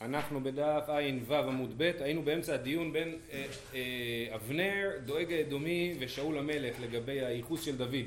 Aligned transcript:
אנחנו 0.00 0.40
בדף 0.40 0.84
ע"ו 0.88 1.34
עמוד 1.34 1.74
ב', 1.76 1.90
היינו 2.00 2.22
באמצע 2.22 2.54
הדיון 2.54 2.92
בין 2.92 3.18
אה, 3.32 3.44
אה, 3.74 4.34
אבנר, 4.34 4.90
דואג 5.04 5.32
האדומי 5.32 5.94
ושאול 5.98 6.38
המלך 6.38 6.80
לגבי 6.80 7.20
הייחוס 7.20 7.62
של 7.64 7.76
דוד, 7.76 8.06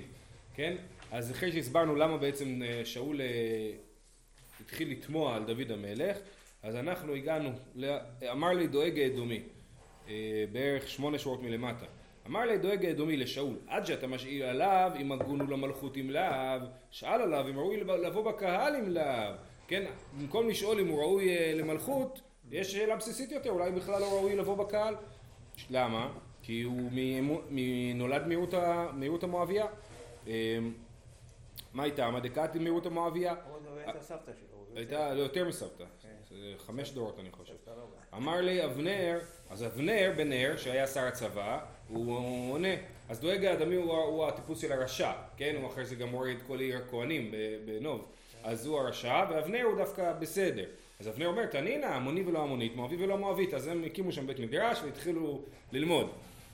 כן? 0.55 0.75
אז 1.11 1.31
אחרי 1.31 1.51
שהסברנו 1.51 1.95
למה 1.95 2.17
בעצם 2.17 2.61
אה, 2.65 2.85
שאול 2.85 3.21
התחיל 4.61 4.91
לתמוע 4.91 5.35
על 5.35 5.43
דוד 5.43 5.71
המלך, 5.71 6.17
אז 6.63 6.75
אנחנו 6.75 7.13
הגענו, 7.13 7.51
אמר 8.31 8.51
לי 8.51 8.67
דואג 8.67 8.99
האדומי, 8.99 9.41
בערך 10.51 10.89
שמונה 10.89 11.19
שורות 11.19 11.41
מלמטה, 11.41 11.85
אמר 12.27 12.45
לי 12.45 12.57
דואג 12.57 12.85
האדומי 12.85 13.17
לשאול, 13.17 13.53
עד 13.67 13.85
שאתה 13.85 14.07
משאיל 14.07 14.43
עליו 14.43 14.91
אם 14.99 15.11
הגונו 15.11 15.51
למלכות 15.51 15.97
אם 15.97 16.09
לאו, 16.09 16.61
שאל 16.91 17.21
עליו 17.21 17.47
אם 17.49 17.59
ראוי 17.59 17.77
לבוא 17.77 18.31
בקהל 18.31 18.75
אם 18.75 18.89
לאו 18.89 19.33
כן, 19.71 19.85
במקום 20.19 20.49
לשאול 20.49 20.79
אם 20.79 20.87
הוא 20.87 21.01
ראוי 21.01 21.37
אה, 21.37 21.53
למלכות, 21.55 22.21
יש 22.51 22.71
שאלה 22.71 22.95
בסיסית 22.95 23.31
יותר, 23.31 23.49
אולי 23.49 23.71
בכלל 23.71 24.01
לא 24.01 24.11
ראוי 24.11 24.35
לבוא 24.35 24.57
בקהל. 24.57 24.95
למה? 25.69 26.13
כי 26.43 26.61
הוא 26.61 26.91
נולד 27.95 28.27
מהירות 28.93 29.23
המואביה. 29.23 29.65
אמ, 30.27 30.31
מה 31.73 31.83
הייתה? 31.83 32.11
מדקת 32.11 32.55
מהירות 32.55 32.85
המואביה? 32.85 33.35
הייתה 33.85 34.01
סבתא 34.01 34.31
שלו. 34.39 34.85
לא, 35.15 35.21
יותר 35.21 35.47
מסבתא. 35.47 35.83
כן. 36.01 36.35
חמש 36.57 36.91
דורות 36.91 37.19
אני 37.19 37.31
חושב. 37.31 37.53
אמר 38.13 38.41
לי 38.41 38.65
אבנר, 38.65 39.19
אז 39.49 39.65
אבנר 39.65 40.13
בן 40.17 40.29
נר, 40.29 40.57
שהיה 40.57 40.87
שר 40.87 41.03
הצבא, 41.03 41.59
הוא 41.87 42.53
עונה. 42.53 42.75
אז 43.09 43.19
דואג 43.19 43.45
האדמי 43.45 43.75
הוא 43.75 44.27
הטיפוס 44.27 44.59
של 44.59 44.71
הרשע, 44.71 45.11
כן? 45.37 45.55
הוא 45.61 45.67
אחרי 45.67 45.85
זה 45.85 45.95
גם 45.95 46.09
הוריד 46.09 46.37
כל 46.47 46.59
עיר 46.59 46.77
הכהנים 46.77 47.31
בנוב. 47.65 48.07
אז 48.43 48.65
הוא 48.65 48.79
הרשע, 48.79 49.23
ואבנר 49.29 49.63
הוא 49.63 49.77
דווקא 49.77 50.13
בסדר. 50.19 50.65
אז 50.99 51.07
אבנר 51.07 51.27
אומר, 51.27 51.45
תנינא, 51.45 51.85
המוני 51.85 52.23
ולא 52.25 52.43
המונית, 52.43 52.75
מואבי 52.75 53.03
ולא 53.03 53.17
מואבית, 53.17 53.53
אז 53.53 53.67
הם 53.67 53.83
הקימו 53.85 54.11
שם 54.11 54.27
בית 54.27 54.39
מדרש 54.39 54.81
והתחילו 54.83 55.41
ללמוד. 55.71 56.09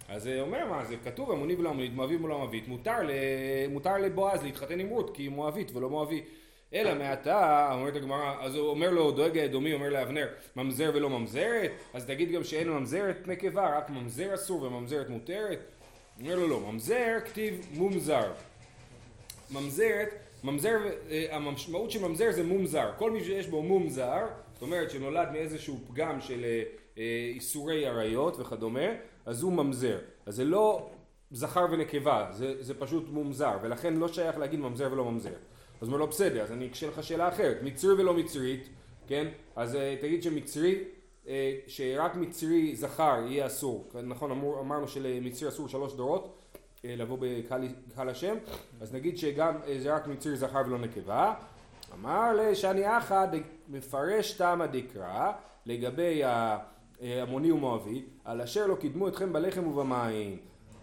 אז 0.09 0.23
זה 0.23 0.41
אומר 0.41 0.65
מה, 0.65 0.85
זה 0.85 0.95
כתוב 1.03 1.31
המוני 1.31 1.55
ולא 1.55 1.69
המונית, 1.69 1.93
מואבי 1.93 2.15
ולא 2.15 2.37
מואבית, 2.37 2.67
מותר, 2.67 2.97
מותר 3.69 3.97
לבועז 3.97 4.43
להתחתן 4.43 4.79
עם 4.79 4.89
רות, 4.89 5.15
כי 5.15 5.23
היא 5.23 5.29
מואבית 5.29 5.75
ולא 5.75 5.89
מואבי. 5.89 6.23
אלא 6.73 6.95
מעתה, 6.95 7.69
אומרת 7.73 7.95
הגמרא, 7.95 8.35
אז 8.39 8.55
הוא 8.55 8.69
אומר 8.69 8.89
לו, 8.89 9.11
דואג 9.11 9.37
האדומי, 9.37 9.73
אומר 9.73 9.89
לאבנר, 9.89 10.27
ממזר 10.55 10.91
ולא 10.93 11.09
ממזרת? 11.09 11.71
אז 11.93 12.05
תגיד 12.05 12.31
גם 12.31 12.43
שאין 12.43 12.69
ממזרת 12.69 13.27
נקבה, 13.27 13.77
רק 13.77 13.89
ממזר 13.89 14.33
אסור 14.33 14.61
וממזרת 14.61 15.09
מותרת? 15.09 15.59
אומר 16.21 16.35
לו 16.35 16.47
לא, 16.47 16.59
ממזר 16.59 17.19
כתיב 17.25 17.67
מומזר. 17.73 18.31
ממזרת 19.51 20.09
ממזר, 20.47 20.77
אה, 21.09 21.35
המשמעות 21.35 21.91
של 21.91 22.07
ממזר 22.07 22.31
זה 22.31 22.43
מומזר, 22.43 22.91
כל 22.97 23.11
מי 23.11 23.23
שיש 23.23 23.47
בו 23.47 23.61
מומזר, 23.63 24.25
זאת 24.53 24.61
אומרת 24.61 24.91
שנולד 24.91 25.27
מאיזשהו 25.31 25.77
פגם 25.87 26.21
של 26.21 26.43
אה, 26.43 26.63
אה, 26.97 27.31
איסורי 27.33 27.85
עריות 27.85 28.39
וכדומה, 28.39 28.89
אז 29.25 29.43
הוא 29.43 29.53
ממזר. 29.53 29.97
אז 30.25 30.35
זה 30.35 30.45
לא 30.45 30.89
זכר 31.31 31.65
ונקבה, 31.71 32.27
זה, 32.31 32.63
זה 32.63 32.73
פשוט 32.73 33.09
מומזר, 33.09 33.57
ולכן 33.61 33.93
לא 33.93 34.07
שייך 34.07 34.37
להגיד 34.37 34.59
ממזר 34.59 34.89
ולא 34.91 35.11
ממזר. 35.11 35.29
אז 35.29 35.35
הוא 35.81 35.87
אומר 35.87 35.97
לו 35.97 36.07
בסדר, 36.07 36.43
אז 36.43 36.51
אני 36.51 36.67
אקשה 36.67 36.87
לך 36.87 37.03
שאלה 37.03 37.27
אחרת, 37.27 37.57
מצרי 37.63 37.93
ולא 37.93 38.13
מצרית, 38.13 38.69
כן? 39.07 39.27
אז 39.55 39.77
תגיד 40.01 40.23
שמצרי, 40.23 40.83
שרק 41.67 42.15
מצרי 42.15 42.75
זכר 42.75 43.19
יהיה 43.27 43.45
אסור, 43.45 43.89
נכון 44.03 44.31
אמר, 44.31 44.59
אמרנו 44.59 44.87
שלמצרי 44.87 45.49
אסור 45.49 45.67
שלוש 45.67 45.93
דורות, 45.93 46.36
לבוא 46.95 47.17
בקהל 47.21 48.09
השם, 48.09 48.35
אז 48.81 48.95
נגיד 48.95 49.17
שגם 49.17 49.53
אה, 49.67 49.77
זה 49.79 49.95
רק 49.95 50.07
מציר 50.07 50.35
זכר 50.35 50.61
ולא 50.65 50.79
נקבה. 50.79 51.33
אמר 51.93 52.33
לשני 52.33 52.97
אחא 52.97 53.25
מפרש 53.69 54.31
תמא 54.31 54.65
דקרא 54.65 55.31
לגבי 55.65 56.21
המוני 57.01 57.51
ומואבי, 57.51 58.05
על 58.25 58.41
אשר 58.41 58.67
לא 58.67 58.75
קידמו 58.75 59.07
אתכם 59.07 59.33
בלחם 59.33 59.67
ובמים. 59.67 60.37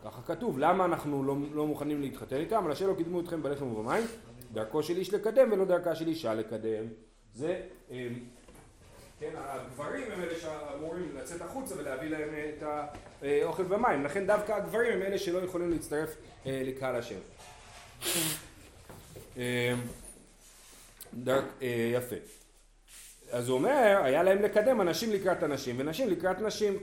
ככה 0.04 0.22
כתוב, 0.22 0.58
למה 0.58 0.84
אנחנו 0.84 1.24
לא, 1.24 1.36
לא 1.52 1.66
מוכנים 1.66 2.00
להתחתן 2.00 2.36
איתם? 2.36 2.64
על 2.64 2.72
אשר 2.72 2.86
לא 2.86 2.94
קידמו 2.94 3.20
אתכם 3.20 3.42
בלחם 3.42 3.66
ובמים, 3.66 4.04
דרכו 4.52 4.82
של 4.82 4.96
איש 4.96 5.14
לקדם 5.14 5.52
ולא 5.52 5.64
דרכה 5.64 5.94
של 5.94 6.08
אישה 6.08 6.34
לקדם. 6.34 6.84
זה 7.34 7.60
אה, 7.90 8.08
כן, 9.24 9.36
הגברים 9.36 10.12
הם 10.12 10.22
אלה 10.22 10.34
שאמורים 10.40 11.16
לצאת 11.16 11.40
החוצה 11.40 11.74
ולהביא 11.78 12.08
להם 12.08 12.28
את 12.48 12.62
האוכל 13.22 13.62
ומים, 13.68 14.04
לכן 14.04 14.26
דווקא 14.26 14.52
הגברים 14.52 14.92
הם 14.92 15.02
אלה 15.02 15.18
שלא 15.18 15.38
יכולים 15.38 15.70
להצטרף 15.70 16.16
אה, 16.46 16.62
לקהל 16.64 16.96
השם. 16.96 17.18
אה, 19.38 19.74
אה, 21.62 21.90
יפה. 21.94 22.16
אז 23.30 23.48
הוא 23.48 23.58
אומר, 23.58 24.00
היה 24.04 24.22
להם 24.22 24.42
לקדם 24.42 24.80
אנשים 24.80 25.12
לקראת 25.12 25.42
אנשים 25.42 25.76
ונשים 25.78 26.08
לקראת 26.08 26.40
נשים. 26.40 26.78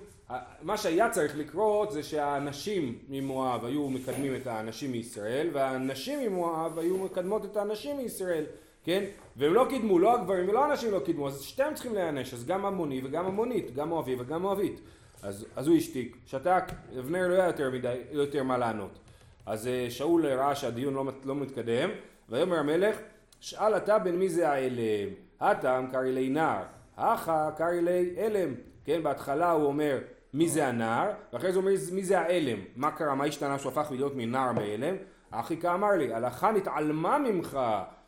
מה 0.62 0.78
שהיה 0.78 1.10
צריך 1.10 1.38
לקרות 1.38 1.92
זה 1.92 2.04
שהאנשים 2.04 3.00
ממואב 3.10 3.66
היו 3.66 3.90
מקדמים 3.90 4.36
את 4.36 4.48
האנשים 4.48 4.92
מישראל 4.92 5.50
והנשים 5.54 6.20
ממואב 6.20 6.80
היו 6.80 6.98
מקדמות 6.98 7.46
את 7.46 7.58
האנשים 7.58 7.98
מישראל. 7.98 8.46
כן? 8.84 9.04
והם 9.36 9.54
לא 9.54 9.66
קידמו, 9.70 10.00
לא 10.00 10.16
הגברים 10.16 10.50
ולא 10.50 10.66
הנשים 10.66 10.92
לא 10.92 11.00
קידמו, 11.00 11.28
אז 11.28 11.42
שתיהם 11.42 11.74
צריכים 11.74 11.94
להיענש, 11.94 12.34
אז 12.34 12.46
גם 12.46 12.66
המוני 12.66 13.02
וגם 13.04 13.26
המונית, 13.26 13.76
גם 13.76 13.90
מואבי 13.90 14.16
וגם 14.20 14.42
מואבית. 14.42 14.82
אז, 15.24 15.46
אז 15.56 15.68
הוא 15.68 15.76
השתיק, 15.76 16.18
שתק, 16.26 16.64
אבנר 17.00 17.28
לא 17.28 17.34
היה 17.34 17.48
יותר 17.48 17.70
מדי, 17.72 17.98
לא 18.12 18.22
יותר 18.22 18.44
מה 18.44 18.58
לענות. 18.58 19.00
אז 19.46 19.68
אה, 19.68 19.88
שאול 19.90 20.26
ראה 20.26 20.56
שהדיון 20.56 20.94
לא, 20.94 21.06
לא 21.24 21.36
מתקדם, 21.36 21.90
ויאמר 22.30 22.60
המלך, 22.60 22.98
שאל 23.40 23.78
אתה 23.78 24.00
בין 24.00 24.16
מי 24.16 24.30
זה 24.30 24.50
האלם? 24.50 25.10
הטעם 25.40 25.88
קרעי 25.92 26.12
לי 26.12 26.30
נער, 26.30 26.64
הכא 26.98 27.50
קרעי 27.58 27.82
לי 27.82 28.16
אלם. 28.18 28.54
כן, 28.86 29.04
בהתחלה 29.04 29.52
הוא 29.52 29.66
אומר 29.66 30.00
מי 30.34 30.50
זה 30.50 30.68
הנער, 30.68 31.12
ואחרי 31.34 31.52
זה 31.52 31.60
הוא 31.60 31.66
אומר 31.68 31.78
מי 31.92 32.04
זה 32.04 32.20
האלם. 32.20 32.60
מה 32.76 32.92
קרה, 32.92 33.16
מה 33.16 33.26
השתנה 33.26 33.60
שהוא 33.60 33.72
הפך 33.72 33.92
להיות 33.92 34.16
מנער 34.16 34.52
מאלם? 34.52 34.96
אחי 35.32 35.58
כאמר 35.58 35.92
לי, 35.92 36.14
הלכה 36.14 36.52
נתעלמה 36.52 37.20
ממך 37.20 37.60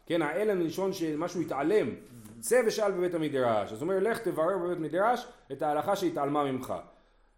כן, 0.06 0.22
האלם 0.22 0.60
מלשון 0.60 0.94
שמשהו 0.94 1.42
התעלם, 1.42 1.90
צא 2.40 2.62
ושאל 2.68 2.92
בבית 2.92 3.14
המדרש, 3.14 3.72
אז 3.72 3.82
הוא 3.82 3.90
אומר 3.90 4.00
לך 4.00 4.20
תברר 4.20 4.58
בבית 4.58 4.78
המדרש 4.78 5.28
את 5.52 5.62
ההלכה 5.62 5.96
שהתעלמה 5.96 6.52
ממך. 6.52 6.74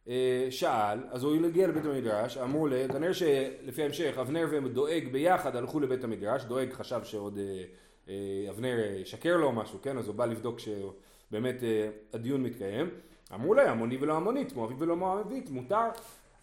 אה, 0.07 0.47
שאל, 0.49 0.99
אז 1.09 1.23
הוא 1.23 1.45
הגיע 1.45 1.67
לבית 1.67 1.85
המדרש, 1.85 2.37
אמרו 2.37 2.67
לי, 2.67 2.87
כנראה 2.87 3.13
שלפי 3.13 3.81
ההמשך 3.81 4.17
אבנר 4.21 4.47
ודואג 4.51 5.07
ביחד 5.11 5.55
הלכו 5.55 5.79
לבית 5.79 6.03
המדרש, 6.03 6.43
דואג 6.43 6.71
חשב 6.73 7.03
שעוד 7.03 7.37
אה, 7.37 7.63
אה, 8.09 8.49
אבנר 8.49 8.77
שקר 9.05 9.37
לו 9.37 9.47
או 9.47 9.51
משהו, 9.51 9.79
כן, 9.81 9.97
אז 9.97 10.07
הוא 10.07 10.15
בא 10.15 10.25
לבדוק 10.25 10.59
שבאמת 10.59 11.63
הדיון 12.13 12.43
מתקיים. 12.43 12.89
אמרו 13.33 13.53
לי, 13.53 13.61
המוני 13.61 13.97
ולא 14.01 14.15
המונית, 14.15 14.53
מואבית 14.53 14.77
ולא 14.79 14.95
מואבית, 14.95 15.49
מותר. 15.49 15.89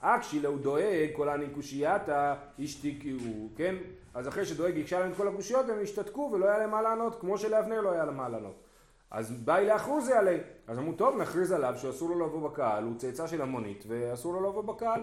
אקשי 0.01 0.41
לו 0.41 0.59
דואג 0.59 1.09
כל 1.13 1.29
הניקושייתא 1.29 2.35
השתיקו, 2.59 3.09
כן? 3.57 3.75
אז 4.15 4.29
אחרי 4.29 4.47
שדואג 4.47 4.81
הקשה 4.81 5.01
להם 5.01 5.13
את 5.13 5.17
כל 5.17 5.29
הקושיות 5.29 5.69
הם 5.69 5.77
השתתקו 5.83 6.31
ולא 6.33 6.47
היה 6.47 6.59
להם 6.59 6.71
מה 6.71 6.83
לענות, 6.83 7.21
כמו 7.21 7.39
שלאבנר 7.39 7.81
לא 7.81 7.93
היה 7.93 8.05
להם 8.05 8.17
מה 8.17 8.29
לענות. 8.29 8.63
אז 9.11 9.33
באי 9.33 9.67
לאחרוזי 9.67 10.13
עלי. 10.13 10.39
אז 10.67 10.79
אמרו, 10.79 10.93
טוב, 10.93 11.21
נכריז 11.21 11.53
עליו 11.53 11.75
שאסור 11.77 12.09
לו 12.11 12.27
לבוא 12.27 12.51
בקהל, 12.51 12.85
הוא 12.85 12.99
צאצא 12.99 13.27
של 13.27 13.43
המונית 13.43 13.85
ואסור 13.89 14.33
לו 14.33 14.51
לבוא 14.51 14.63
בקהל. 14.63 15.01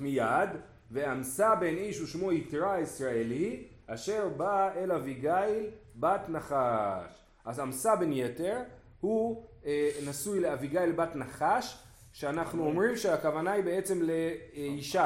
מיד, 0.00 0.50
ואמסה 0.90 1.54
בן 1.54 1.76
איש 1.76 2.00
ושמו 2.00 2.32
יתרה 2.32 2.80
ישראלי, 2.80 3.66
אשר 3.86 4.28
בא 4.36 4.70
אל 4.76 4.92
אביגיל 4.92 5.70
בת 5.96 6.28
נחש. 6.28 7.18
אז 7.44 7.60
אמסה 7.60 7.96
בן 7.96 8.12
יתר 8.12 8.58
הוא 9.00 9.46
אה, 9.66 9.90
נשוי 10.06 10.40
לאביגיל 10.40 10.92
בת 10.92 11.16
נחש, 11.16 11.82
שאנחנו 12.12 12.66
אומרים 12.66 12.96
שהכוונה 12.96 13.52
היא 13.52 13.64
בעצם 13.64 14.02
לישי. 14.02 14.98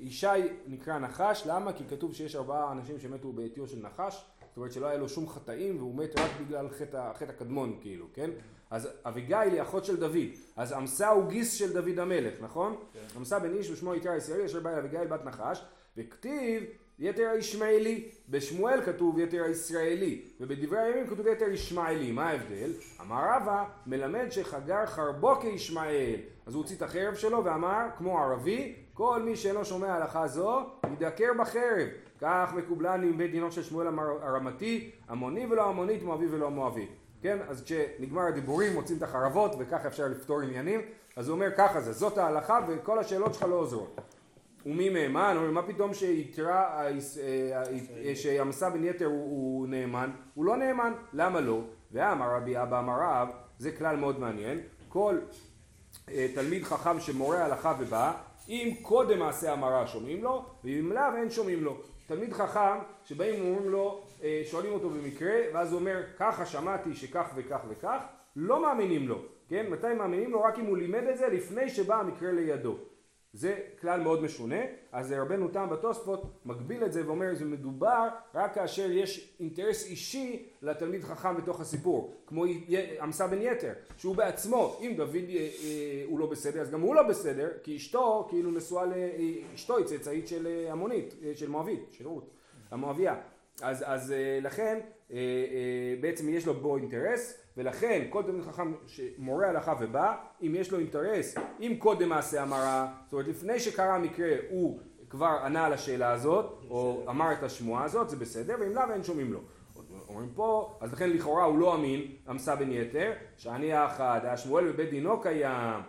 ישי 0.00 0.26
נקרא 0.66 0.98
נחש, 0.98 1.42
למה? 1.46 1.72
כי 1.72 1.84
כתוב 1.84 2.14
שיש 2.14 2.36
ארבעה 2.36 2.72
אנשים 2.72 2.98
שמתו 3.00 3.32
בעטיו 3.32 3.66
של 3.66 3.78
נחש, 3.78 4.24
זאת 4.48 4.56
אומרת 4.56 4.72
שלא 4.72 4.86
היה 4.86 4.98
לו 4.98 5.08
שום 5.08 5.28
חטאים 5.28 5.76
והוא 5.76 5.94
מת 5.94 6.18
רק 6.18 6.30
בגלל 6.40 6.68
חטא, 6.68 6.96
החטא 6.96 7.30
הקדמון 7.30 7.78
כאילו, 7.80 8.06
כן? 8.14 8.30
אז 8.70 8.88
אביגיל 9.04 9.38
היא 9.38 9.62
אחות 9.62 9.84
של 9.84 9.96
דוד, 9.96 10.28
אז 10.56 10.72
עמסה 10.72 11.08
הוא 11.08 11.28
גיס 11.28 11.52
של 11.52 11.72
דוד 11.72 11.98
המלך, 11.98 12.34
נכון? 12.40 12.76
כן. 12.92 13.00
עמסה 13.16 13.38
בן 13.38 13.54
איש 13.54 13.70
ושמו 13.70 13.94
יתר 13.94 14.14
ישראלי 14.14 14.46
אשר 14.46 14.60
בא 14.60 14.78
אביגיל 14.78 15.04
בת 15.04 15.24
נחש, 15.24 15.64
וכתיב 15.96 16.62
יתר 16.98 17.28
הישמעאלי, 17.34 18.08
בשמואל 18.28 18.82
כתוב 18.82 19.18
יתר 19.18 19.42
הישראלי, 19.42 20.22
ובדברי 20.40 20.78
הימים 20.78 21.06
כתוב 21.06 21.26
יתר 21.26 21.48
ישמעאלי, 21.48 22.12
מה 22.12 22.28
ההבדל? 22.28 22.70
אמר 23.00 23.24
רבא, 23.36 23.64
מלמד 23.86 24.26
שחגר 24.30 24.86
חרבו 24.86 25.40
כישמעאל, 25.40 26.20
אז 26.46 26.54
הוא 26.54 26.62
הוציא 26.62 26.76
את 26.76 26.82
החרב 26.82 27.14
שלו 27.14 27.44
ואמר, 27.44 27.86
כמו 27.98 28.18
ערבי, 28.18 28.74
כל 28.98 29.22
מי 29.22 29.36
שאינו 29.36 29.64
שומע 29.64 29.94
הלכה 29.94 30.28
זו, 30.28 30.60
ידקר 30.92 31.32
בחרב. 31.38 31.88
כך 32.20 32.52
מקובלני 32.56 33.06
עם 33.06 33.18
בית 33.18 33.30
דינו 33.30 33.52
של 33.52 33.62
שמואל 33.62 33.86
הרמתי, 34.22 34.90
המוני 35.08 35.46
ולא 35.46 35.68
המונית, 35.68 36.02
מואבי 36.02 36.26
ולא 36.30 36.50
מואבי. 36.50 36.86
כן, 37.22 37.38
אז 37.48 37.62
כשנגמר 37.62 38.22
הדיבורים 38.22 38.74
מוצאים 38.74 38.98
את 38.98 39.02
החרבות 39.02 39.54
וככה 39.58 39.88
אפשר 39.88 40.08
לפתור 40.08 40.40
עניינים, 40.40 40.80
אז 41.16 41.28
הוא 41.28 41.34
אומר 41.34 41.48
ככה 41.56 41.80
זה, 41.80 41.92
זאת 41.92 42.18
ההלכה 42.18 42.58
וכל 42.68 42.98
השאלות 42.98 43.34
שלך 43.34 43.42
לא 43.42 43.54
עוזרות. 43.54 44.00
ומי 44.66 44.90
מהימן? 44.90 45.34
אומר 45.36 45.50
מה 45.50 45.62
פתאום 45.62 45.94
שיתרה, 45.94 46.80
אה, 46.80 46.90
אה, 48.04 48.14
שימסה 48.14 48.70
בן 48.70 48.84
יתר 48.84 49.06
הוא, 49.06 49.14
הוא 49.14 49.68
נאמן? 49.68 50.10
הוא 50.34 50.44
לא 50.44 50.56
נאמן, 50.56 50.92
למה 51.12 51.40
לא? 51.40 51.60
ואמר 51.92 52.36
רבי 52.36 52.62
אבא 52.62 52.78
אמר 52.78 52.98
רב, 53.00 53.28
זה 53.58 53.72
כלל 53.72 53.96
מאוד 53.96 54.20
מעניין. 54.20 54.58
כל 54.88 55.18
אה, 56.10 56.26
תלמיד 56.34 56.64
חכם 56.64 57.00
שמורה 57.00 57.44
הלכה 57.44 57.74
ובא, 57.78 58.12
אם 58.48 58.74
קודם 58.82 59.18
מעשה 59.18 59.52
המרה 59.52 59.86
שומעים 59.86 60.24
לו, 60.24 60.44
ואם 60.64 60.92
לאו 60.92 61.16
אין 61.16 61.30
שומעים 61.30 61.64
לו. 61.64 61.76
תלמיד 62.06 62.32
חכם 62.32 62.78
שבאים 63.04 63.44
ואומרים 63.44 63.70
לו, 63.70 64.00
אה, 64.22 64.42
שואלים 64.44 64.72
אותו 64.72 64.90
במקרה, 64.90 65.34
ואז 65.52 65.72
הוא 65.72 65.80
אומר, 65.80 66.02
ככה 66.18 66.46
שמעתי 66.46 66.94
שכך 66.94 67.26
וכך 67.34 67.60
וכך, 67.68 68.04
לא 68.36 68.62
מאמינים 68.62 69.08
לו, 69.08 69.18
כן? 69.48 69.66
מתי 69.70 69.94
מאמינים 69.98 70.30
לו? 70.30 70.42
רק 70.42 70.58
אם 70.58 70.66
הוא 70.66 70.76
לימד 70.76 71.02
את 71.10 71.18
זה 71.18 71.28
לפני 71.28 71.68
שבא 71.68 72.00
המקרה 72.00 72.32
לידו. 72.32 72.76
זה 73.32 73.58
כלל 73.80 74.00
מאוד 74.00 74.22
משונה, 74.22 74.60
אז 74.92 75.12
רבנו 75.12 75.48
תם 75.48 75.68
בתוספות 75.70 76.22
מגביל 76.46 76.84
את 76.84 76.92
זה 76.92 77.06
ואומר 77.06 77.34
זה 77.34 77.44
מדובר 77.44 78.08
רק 78.34 78.54
כאשר 78.54 78.90
יש 78.90 79.34
אינטרס 79.40 79.86
אישי 79.86 80.46
לתלמיד 80.62 81.04
חכם 81.04 81.36
בתוך 81.36 81.60
הסיפור, 81.60 82.14
כמו 82.26 82.44
עמסה 83.00 83.26
בן 83.26 83.42
יתר, 83.42 83.72
שהוא 83.96 84.16
בעצמו, 84.16 84.78
אם 84.80 84.94
דוד 84.96 85.14
אה, 85.16 85.36
אה, 85.36 85.48
הוא 86.06 86.18
לא 86.18 86.26
בסדר 86.26 86.60
אז 86.60 86.70
גם 86.70 86.80
הוא 86.80 86.94
לא 86.94 87.02
בסדר, 87.02 87.48
כי 87.62 87.76
אשתו 87.76 88.26
כאילו 88.30 88.50
נשואה, 88.50 88.84
אשתו 89.54 89.76
היא 89.76 89.86
צאצאית 89.86 90.28
של 90.28 90.46
אה, 90.46 90.72
המונית, 90.72 91.14
אה, 91.24 91.32
של 91.34 91.48
מואבית, 91.48 91.86
של 91.92 92.06
רות, 92.06 92.30
המואביה, 92.70 93.14
אז, 93.62 93.84
אז 93.86 94.12
אה, 94.12 94.38
לכן 94.42 94.78
אה, 95.10 95.16
אה, 95.16 95.94
בעצם 96.00 96.28
יש 96.28 96.46
לו 96.46 96.54
בו 96.54 96.76
אינטרס 96.76 97.38
ולכן 97.58 98.06
כל 98.10 98.22
תלמיד 98.22 98.44
חכם 98.44 98.72
שמורה 98.86 99.48
הלכה 99.48 99.74
ובא, 99.80 100.14
אם 100.42 100.54
יש 100.54 100.72
לו 100.72 100.78
אינטרס, 100.78 101.34
אם 101.60 101.76
קודם 101.78 102.08
מעשה 102.08 102.42
המרה, 102.42 102.94
זאת 103.04 103.12
אומרת 103.12 103.28
לפני 103.28 103.60
שקרה 103.60 103.94
המקרה 103.94 104.28
הוא 104.50 104.80
כבר 105.10 105.38
ענה 105.44 105.66
על 105.66 105.72
השאלה 105.72 106.10
הזאת, 106.12 106.64
או 106.70 107.04
אמר 107.08 107.32
את 107.32 107.42
השמועה 107.42 107.84
הזאת, 107.84 108.08
זה 108.08 108.16
בסדר, 108.16 108.56
ואם 108.60 108.74
לאו 108.74 108.82
אין 108.92 109.02
שומעים 109.02 109.32
לו. 109.32 109.40
אומרים 110.08 110.30
פה, 110.34 110.78
אז 110.80 110.92
לכן 110.92 111.10
לכאורה 111.10 111.44
הוא 111.44 111.58
לא 111.58 111.74
אמין, 111.74 112.12
עמסה 112.28 112.56
בן 112.56 112.72
יתר, 112.72 113.12
שאני 113.36 113.72
האחד, 113.72 114.20
השמואל 114.24 114.72
בבית 114.72 114.90
דינו 114.90 115.20
קיים. 115.20 115.80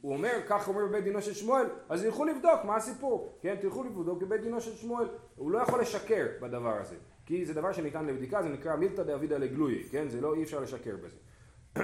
הוא 0.00 0.12
אומר, 0.12 0.32
כך 0.48 0.68
אומר 0.68 0.86
בבית 0.86 1.04
דינו 1.04 1.22
של 1.22 1.34
שמואל, 1.34 1.66
אז 1.88 2.04
ילכו 2.04 2.24
לבדוק 2.24 2.64
מה 2.64 2.76
הסיפור, 2.76 3.38
כן, 3.40 3.54
תלכו 3.60 3.84
לבדוק 3.84 4.22
בבית 4.22 4.40
דינו 4.40 4.60
של 4.60 4.76
שמואל, 4.76 5.06
הוא 5.36 5.50
לא 5.50 5.58
יכול 5.58 5.80
לשקר 5.80 6.26
בדבר 6.40 6.76
הזה. 6.80 6.96
כי 7.26 7.44
זה 7.44 7.54
דבר 7.54 7.72
שניתן 7.72 8.06
לבדיקה, 8.06 8.42
זה 8.42 8.48
נקרא 8.48 8.76
מילתא 8.76 9.02
דאבידא 9.02 9.38
לגלויי, 9.38 9.84
כן? 9.84 10.08
זה 10.08 10.20
לא, 10.20 10.34
אי 10.34 10.42
אפשר 10.42 10.60
לשקר 10.60 10.96
בזה. 10.96 11.16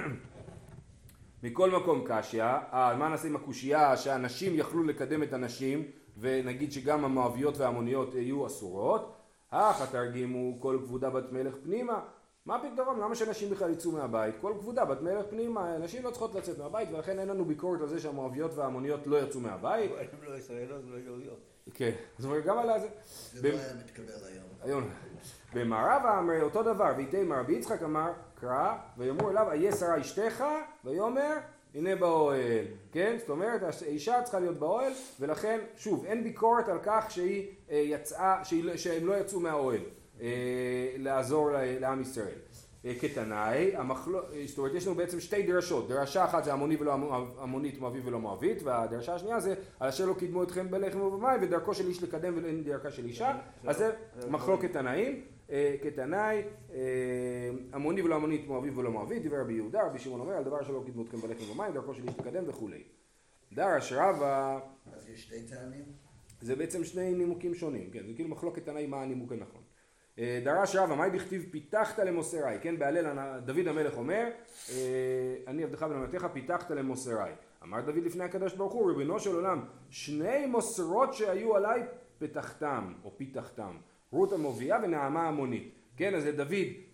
מכל 1.43 1.71
מקום 1.71 2.03
קשיא, 2.07 2.43
אה, 2.43 2.95
מה 2.99 3.09
נעשה 3.09 3.27
עם 3.27 3.35
הקושייה 3.35 3.97
שהנשים 3.97 4.55
יכלו 4.55 4.83
לקדם 4.83 5.23
את 5.23 5.33
הנשים 5.33 5.83
ונגיד 6.17 6.71
שגם 6.71 7.05
המואביות 7.05 7.57
וההמוניות 7.57 8.15
יהיו 8.15 8.47
אסורות, 8.47 9.15
אך 9.49 9.81
התרגימו 9.81 10.61
כל 10.61 10.79
כבודה 10.85 11.09
בת 11.09 11.31
מלך 11.31 11.55
פנימה, 11.63 11.99
מה 12.49 12.55
הפתרון? 12.55 12.99
למה 12.99 13.15
שנשים 13.15 13.49
בכלל 13.49 13.71
יצאו 13.71 13.91
מהבית? 13.91 14.35
כל 14.41 14.53
כבודה 14.59 14.85
בת 14.85 15.01
מלך 15.01 15.25
פנימה, 15.29 15.77
נשים 15.77 16.03
לא 16.03 16.09
צריכות 16.09 16.35
לצאת 16.35 16.57
מהבית 16.57 16.89
ולכן 16.91 17.19
אין 17.19 17.27
לנו 17.27 17.45
ביקורת 17.45 17.81
על 17.81 17.87
זה 17.87 17.99
שהמואביות 17.99 18.53
וההמוניות 18.55 19.07
לא 19.07 19.17
יצאו 19.17 19.39
מהבית. 19.39 19.91
הם 19.91 20.31
לא 20.31 20.37
ישראלות 20.37 20.81
ולא 20.87 20.97
יהודיות. 20.97 21.39
כן, 21.73 21.91
אומרת 22.23 22.45
גם 22.45 22.57
על 22.57 22.79
זה. 22.79 22.87
זה 23.33 23.51
לא 23.51 23.57
היה 23.57 23.73
מתקבל 23.73 24.13
היום. 24.63 24.89
במערבה 25.53 26.19
אמר 26.19 26.43
אותו 26.43 26.63
דבר, 26.63 26.93
ויתמר 26.97 27.39
רבי 27.39 27.53
יצחק 27.53 27.83
אמר, 27.83 28.11
קרא, 28.35 28.75
ויאמרו 28.97 29.29
אליו, 29.29 29.51
איה 29.51 29.71
שרה 29.71 30.01
אשתך, 30.01 30.43
ויאמר, 30.85 31.37
הנה 31.75 31.95
באוהל, 31.95 32.65
כן? 32.91 33.15
זאת 33.19 33.29
אומרת, 33.29 33.61
האישה 33.81 34.21
צריכה 34.23 34.39
להיות 34.39 34.59
באוהל, 34.59 34.93
ולכן, 35.19 35.59
שוב, 35.75 36.05
אין 36.05 36.23
ביקורת 36.23 36.69
על 36.69 36.79
כך 36.83 37.11
שהיא 37.11 37.47
אה, 37.71 37.75
יצאה, 37.75 38.41
לא, 38.63 38.77
שהם 38.77 39.07
לא 39.07 39.13
יצאו 39.17 39.39
מהאוהל, 39.39 39.81
לעזור 40.97 41.49
לעם 41.79 42.01
ישראל. 42.01 42.37
אה, 42.85 42.93
כתנאי, 42.99 43.75
המחלו... 43.75 44.19
זאת 44.45 44.57
אומרת 44.57 44.73
יש 44.73 44.87
לנו 44.87 44.95
בעצם 44.95 45.19
שתי 45.19 45.43
דרשות, 45.43 45.87
דרשה 45.87 46.25
אחת 46.25 46.43
זה 46.43 46.53
המוני 46.53 46.75
ולא 46.75 46.93
המונית, 47.37 47.79
מואבי 47.79 47.99
ולא 48.03 48.19
מואבית, 48.19 48.63
והדרשה 48.63 49.15
השנייה 49.15 49.39
זה 49.39 49.55
על 49.79 49.89
אשר 49.89 50.05
לא 50.05 50.13
קידמו 50.13 50.43
אתכם 50.43 50.71
בלחם 50.71 51.01
ובמים 51.01 51.41
ודרכו 51.41 51.73
של 51.73 51.87
איש 51.87 52.03
לקדם 52.03 52.33
ואין 52.35 52.63
דרכה 52.63 52.91
של 52.91 53.05
אישה, 53.05 53.37
אז 53.67 53.77
זה 53.77 53.91
מחלוקת 54.29 54.71
תנאים, 54.73 55.21
אה, 55.51 55.75
כתנאי, 55.83 56.41
המוני 57.73 58.01
ולא 58.01 58.15
המונית, 58.15 58.47
מואבי 58.47 58.69
ולא 58.69 58.91
מואבית, 58.91 59.21
דיבר 59.21 59.41
רבי 59.41 59.53
יהודה, 59.53 59.79
רבי 59.85 59.99
שמעון 59.99 60.19
אומר 60.19 60.33
על 60.33 60.43
דבר 60.43 60.63
שלא 60.63 60.83
קידמו 60.85 61.03
אתכם 61.03 61.17
בלחם 61.17 61.51
ובמים, 61.51 61.73
דרכו 61.73 61.93
של 61.93 62.07
איש 62.07 62.19
לקדם 62.19 62.43
וכולי. 62.47 62.83
דרש 63.53 63.93
רבה... 63.93 64.59
אז 64.93 65.09
יש 65.09 65.23
שתי 65.23 65.47
טעמים? 65.49 65.83
זה 66.41 66.55
בעצם 66.55 66.83
שני 66.83 67.13
נימוקים 67.13 67.55
שונים, 67.55 67.89
כן, 67.91 68.07
זה 68.07 68.13
כאילו 68.13 68.29
מחלוקת 68.29 68.65
תנאים 68.65 68.89
מה 68.89 69.01
הנימוק 69.01 69.31
הנכון. 69.31 69.61
אה, 70.19 70.39
דרש 70.43 70.75
רבא, 70.75 70.95
מהי 70.95 71.09
בכתיב 71.09 71.45
פיתחת 71.51 71.99
למוסרי, 71.99 72.57
כן, 72.61 72.79
בהלל 72.79 73.39
דוד 73.45 73.67
המלך 73.67 73.97
אומר, 73.97 74.27
אה, 74.69 74.75
אני 75.47 75.63
עבדך 75.63 75.85
ונאמתך 75.89 76.27
פיתחת 76.33 76.71
למוסרי. 76.71 77.31
אמר 77.63 77.81
דוד 77.81 78.03
לפני 78.03 78.23
הקדוש 78.23 78.53
ברוך 78.53 78.73
הוא, 78.73 78.89
ריבונו 78.89 79.19
של 79.19 79.35
עולם, 79.35 79.65
שני 79.89 80.45
מוסרות 80.45 81.13
שהיו 81.13 81.55
עליי 81.55 81.83
פתחתם, 82.17 82.93
או 83.03 83.17
פיתחתם, 83.17 83.77
רות 84.11 84.33
המובייה 84.33 84.77
ונעמה 84.83 85.27
המונית. 85.27 85.73
כן, 85.97 86.15
אז 86.15 86.25
דוד 86.25 86.53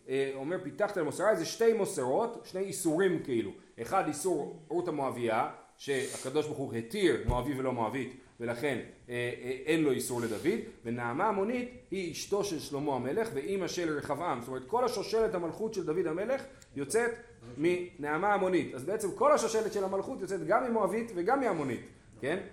אה, 0.10 0.32
אומר 0.36 0.64
פיתחת 0.64 0.98
למוסרי, 0.98 1.36
זה 1.36 1.46
שתי 1.46 1.74
מוסרות, 1.74 2.42
שני 2.44 2.62
איסורים 2.62 3.24
כאילו. 3.24 3.52
אחד 3.82 4.08
איסור 4.08 4.66
רות 4.68 4.88
המואבייה, 4.88 5.50
שהקדוש 5.78 6.46
ברוך 6.46 6.58
הוא 6.58 6.74
התיר 6.74 7.24
מואבי 7.28 7.60
ולא 7.60 7.72
מואבית, 7.72 8.25
ולכן 8.40 8.80
אה, 9.10 9.14
אה, 9.14 9.58
אין 9.66 9.84
לו 9.84 9.92
איסור 9.92 10.22
לדוד, 10.22 10.60
ונעמה 10.86 11.28
המונית 11.28 11.70
היא 11.92 12.12
אשתו 12.12 12.44
של 12.44 12.60
שלמה 12.60 12.96
המלך 12.96 13.30
ואימא 13.34 13.68
של 13.68 13.98
רחבעם, 13.98 14.40
זאת 14.42 14.48
אומרת 14.48 14.66
כל 14.68 14.86
השושלת 14.86 15.36
המלכות 15.36 15.74
של 15.74 15.86
דוד 15.86 16.08
המלך 16.08 16.44
יוצאת 16.76 17.12
מנעמה 17.58 18.34
המונית, 18.34 18.76
אז 18.76 18.84
בעצם 18.84 19.12
כל 19.16 19.32
השושלת 19.32 19.74
של 19.74 19.84
המלכות 19.84 20.22
יוצאת 20.22 20.48
גם 20.48 20.70
ממואבית 20.70 21.12
וגם 21.16 21.40
מהמונית, 21.40 21.82
כן? 22.22 22.44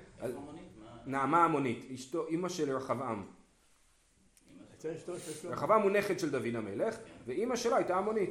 נעמה 1.06 1.44
המונית, 1.44 1.88
אשתו, 1.94 2.26
אימא 2.28 2.48
של 2.48 2.76
רחבעם. 2.76 3.22
רחבעם 5.44 5.82
הוא 5.82 5.90
נכד 5.90 6.18
של 6.18 6.30
דוד 6.30 6.54
המלך, 6.54 6.96
ואימא 7.26 7.56
שלו 7.56 7.76
הייתה 7.76 7.96
המונית, 7.96 8.30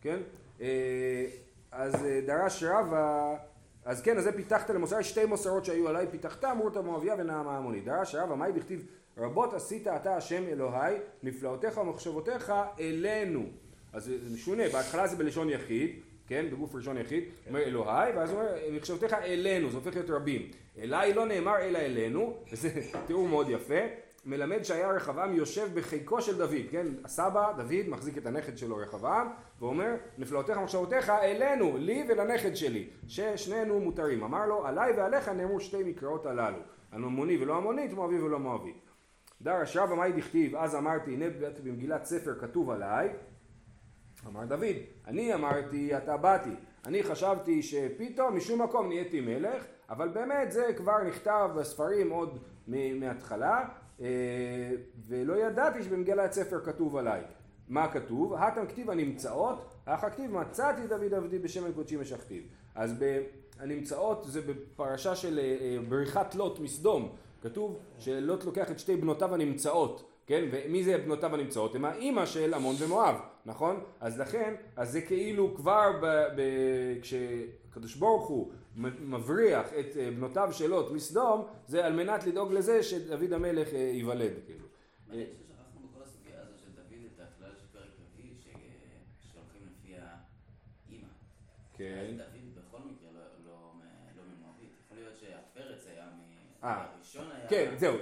כן? 0.00 0.20
אה, 0.60 1.26
אז 1.72 1.94
דרש 2.26 2.62
רבא 2.62 3.36
אז 3.84 4.02
כן, 4.02 4.18
אז 4.18 4.24
זה 4.24 4.32
פיתחת 4.32 4.70
למוסר, 4.70 5.02
שתי 5.02 5.24
מוסרות 5.24 5.64
שהיו 5.64 5.88
עליי, 5.88 6.06
פיתחת 6.10 6.44
אמרות 6.44 6.76
המואביה 6.76 7.14
ונעמה 7.18 7.56
המונית. 7.56 7.84
דרש 7.84 8.14
רבא, 8.14 8.34
מהי 8.34 8.52
בכתיב 8.52 8.86
רבות 9.18 9.54
עשית 9.54 9.86
אתה 9.86 10.16
השם 10.16 10.44
אלוהי, 10.44 10.94
נפלאותיך 11.22 11.78
ומחשבותיך 11.78 12.52
אלינו. 12.80 13.46
אז 13.92 14.04
זה 14.04 14.34
משונה, 14.34 14.68
בהתחלה 14.72 15.06
זה 15.06 15.16
בלשון 15.16 15.50
יחיד, 15.50 15.90
כן, 16.26 16.46
בגוף 16.50 16.74
ראשון 16.74 16.96
יחיד, 16.98 17.24
כן. 17.24 17.50
אומר 17.50 17.62
אלוהי, 17.62 18.12
ואז 18.12 18.30
הוא 18.30 18.40
אומר 18.40 18.52
מחשבותיך 18.72 19.12
אלינו, 19.12 19.70
זה 19.70 19.76
הופך 19.76 19.94
להיות 19.94 20.10
רבים. 20.10 20.50
אליי 20.78 21.14
לא 21.14 21.26
נאמר 21.26 21.58
אלא 21.58 21.78
אלינו, 21.78 22.36
וזה 22.52 22.70
תיאור 23.06 23.28
מאוד 23.28 23.50
יפה. 23.50 23.80
מלמד 24.24 24.62
שהיה 24.62 24.90
רחבעם 24.90 25.34
יושב 25.34 25.68
בחיקו 25.74 26.22
של 26.22 26.38
דוד, 26.38 26.66
כן? 26.70 26.86
הסבא, 27.04 27.52
דוד, 27.56 27.88
מחזיק 27.88 28.18
את 28.18 28.26
הנכד 28.26 28.58
שלו 28.58 28.76
רחבעם, 28.76 29.28
ואומר, 29.60 29.94
נפלאותיך 30.18 30.58
ומחשבותיך 30.58 31.10
אלינו, 31.10 31.76
לי 31.76 32.04
ולנכד 32.08 32.54
שלי, 32.54 32.90
ששנינו 33.08 33.80
מותרים. 33.80 34.24
אמר 34.24 34.46
לו, 34.46 34.66
עליי 34.66 34.92
ועליך 34.92 35.28
נאמרו 35.28 35.60
שתי 35.60 35.82
מקראות 35.84 36.26
הללו, 36.26 36.58
המוני 36.92 37.42
ולא 37.42 37.56
המונית, 37.56 37.92
מואבי 37.92 38.18
ולא 38.18 38.38
מואבי. 38.38 38.72
דרש 39.42 39.76
רבא 39.76 39.94
מאי 39.94 40.12
דכתיב, 40.12 40.56
אז 40.56 40.74
אמרתי, 40.74 41.12
הנה 41.14 41.26
במגילת 41.64 42.04
ספר 42.04 42.34
כתוב 42.40 42.70
עליי, 42.70 43.08
אמר 44.26 44.44
דוד, 44.44 44.76
אני 45.06 45.34
אמרתי, 45.34 45.96
אתה 45.96 46.16
באתי. 46.16 46.54
אני 46.86 47.02
חשבתי 47.02 47.62
שפתאום 47.62 48.36
משום 48.36 48.62
מקום 48.62 48.88
נהייתי 48.88 49.20
מלך, 49.20 49.64
אבל 49.90 50.08
באמת 50.08 50.52
זה 50.52 50.64
כבר 50.76 51.02
נכתב 51.02 51.50
בספרים 51.56 52.10
עוד 52.10 52.38
מההתחלה, 52.66 53.68
ולא 55.08 55.46
ידעתי 55.46 55.82
שבמגילת 55.82 56.32
ספר 56.32 56.60
כתוב 56.64 56.96
עליי. 56.96 57.20
מה 57.68 57.92
כתוב? 57.92 58.34
הטם 58.34 58.66
כתיב 58.66 58.90
הנמצאות, 58.90 59.74
אך 59.84 60.04
הכתיב 60.04 60.32
מצאתי 60.32 60.86
דוד 60.86 61.14
עבדי 61.14 61.38
בשמן 61.38 61.72
קודשי 61.72 61.96
משכתיו. 61.96 62.42
אז 62.74 62.94
הנמצאות 63.60 64.24
זה 64.28 64.40
בפרשה 64.40 65.16
של 65.16 65.38
אה, 65.38 65.56
אה, 65.60 65.78
בריחת 65.88 66.34
לוט 66.34 66.60
מסדום. 66.60 67.08
כתוב 67.42 67.78
שלוט 67.98 68.44
לוקח 68.44 68.70
את 68.70 68.78
שתי 68.78 68.96
בנותיו 68.96 69.34
הנמצאות, 69.34 70.10
כן? 70.26 70.44
ומי 70.52 70.84
זה 70.84 70.98
בנותיו 70.98 71.34
הנמצאות? 71.34 71.74
הם 71.74 71.84
האימא 71.84 72.26
של 72.26 72.54
עמון 72.54 72.74
ומואב, 72.78 73.14
נכון? 73.46 73.80
אז 74.00 74.20
לכן, 74.20 74.54
אז 74.76 74.92
זה 74.92 75.00
כאילו 75.00 75.54
כבר 75.56 75.90
ב, 76.02 76.06
ב, 76.36 76.42
כשקדוש 77.72 77.94
ברוך 77.94 78.28
הוא 78.28 78.52
מבריח 79.00 79.66
את 79.66 79.96
אה, 79.96 80.10
בנותיו 80.10 80.48
של 80.52 80.66
לוט 80.66 80.92
מסדום, 80.92 81.46
זה 81.66 81.86
על 81.86 81.92
מנת 81.92 82.26
לדאוג 82.26 82.52
לזה 82.52 82.82
שדוד 82.82 83.32
המלך 83.32 83.68
אה, 83.74 83.78
ייוולד, 83.78 84.32
כאילו. 84.46 84.66
מעניין 85.08 85.26
ששכחנו 85.26 85.88
בכל 85.88 86.02
הסוגיה 86.02 86.40
הזו 86.40 86.52
של 86.58 86.70
דוד 86.74 87.04
את 87.14 87.20
הכלל 87.20 87.52
של 87.60 87.66
פרק 87.72 87.90
רביעי, 88.14 88.34
שהולכים 89.20 89.62
לפי 89.66 89.94
האימא. 89.94 91.06
כן. 91.76 92.14
דוד 92.16 92.64
בכל 92.66 92.78
מקרה 92.78 93.08
לא, 93.14 93.20
לא, 93.46 93.72
לא 94.16 94.22
ממואבית. 94.38 94.70
יכול 94.84 94.96
להיות 94.96 95.16
שהפרץ 95.16 95.86
היה 95.90 96.08
אה. 96.64 96.86
היה... 97.14 97.48
כן, 97.48 97.74
זהו. 97.78 97.94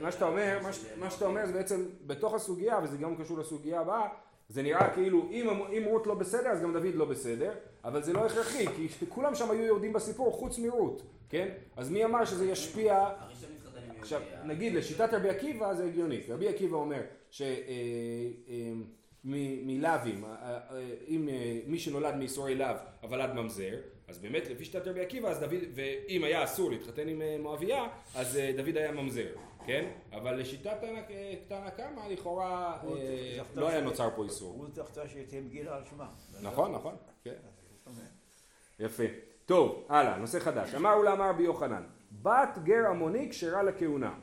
מה 0.00 1.10
שאתה 1.10 1.26
אומר 1.26 1.46
זה 1.46 1.52
בעצם 1.52 1.84
בתוך 2.06 2.34
הסוגיה, 2.34 2.78
וזה 2.82 2.96
גם 2.96 3.16
קשור 3.16 3.38
לסוגיה 3.38 3.80
הבאה, 3.80 4.08
זה 4.48 4.62
נראה 4.62 4.94
כאילו 4.94 5.28
אם, 5.30 5.48
אם 5.50 5.82
רות 5.86 6.06
לא 6.06 6.14
בסדר 6.14 6.48
אז 6.48 6.62
גם 6.62 6.72
דוד 6.72 6.94
לא 6.94 7.04
בסדר, 7.04 7.52
אבל 7.84 8.02
זה 8.02 8.12
לא 8.12 8.26
הכרחי, 8.26 8.66
כי 8.66 8.88
כולם 9.08 9.34
שם 9.34 9.50
היו 9.50 9.64
יהודים 9.64 9.92
בסיפור 9.92 10.32
חוץ 10.32 10.58
מרות, 10.58 11.02
כן? 11.28 11.48
אז 11.76 11.90
מי 11.90 12.04
אמר 12.04 12.24
שזה 12.24 12.46
ישפיע... 12.46 13.08
עכשיו, 14.00 14.22
נגיד 14.44 14.74
לשיטת 14.74 15.14
רבי 15.14 15.28
עקיבא 15.28 15.74
זה 15.74 15.84
הגיוני, 15.84 16.20
רבי 16.28 16.48
עקיבא 16.48 16.76
אומר 16.76 17.00
שמלאווים, 17.30 17.54
אה, 20.24 20.30
אה, 20.30 20.58
אה, 20.70 20.94
אם 21.08 21.28
מי 21.66 21.78
שנולד 21.78 22.14
מייסורי 22.14 22.54
לאו 22.54 22.66
אבל 23.02 23.20
עד 23.20 23.34
ממזר, 23.34 23.74
אז 24.08 24.18
באמת 24.18 24.48
לפי 24.50 24.64
שיטת 24.64 24.86
רבי 24.86 25.00
עקיבא, 25.00 25.28
אז 25.28 25.40
דוד, 25.40 25.62
ואם 25.74 26.24
היה 26.24 26.44
אסור 26.44 26.70
להתחתן 26.70 27.08
עם 27.08 27.22
מואביה, 27.40 27.88
אז 28.14 28.38
דוד 28.56 28.76
היה 28.76 28.92
ממזר. 28.92 29.28
כן? 29.68 29.90
אבל 30.12 30.40
לשיטת 30.40 30.76
תנא 31.48 31.70
קמא 31.70 32.00
לכאורה 32.10 32.78
אה, 32.84 33.38
לא 33.54 33.68
היה 33.68 33.80
נוצר 33.80 34.08
פה 34.16 34.24
איסור. 34.24 34.54
הוא 34.54 34.66
זכתה 34.74 35.08
שתהיה 35.08 35.42
מגילה 35.42 35.76
על 35.76 35.82
שמה. 35.90 36.08
נכון, 36.42 36.72
נכון, 36.72 36.96
כן. 37.24 37.34
יפה. 38.78 39.02
טוב, 39.46 39.86
הלאה, 39.88 40.16
נושא 40.16 40.38
חדש. 40.38 40.74
אמר 40.74 40.92
אולה 40.94 41.12
אמר 41.12 41.28
רבי 41.28 41.42
יוחנן, 41.42 41.82
בת 42.22 42.58
גר 42.62 42.86
עמוני 42.90 43.30
כשרה 43.30 43.62
לכהונה. 43.62 44.14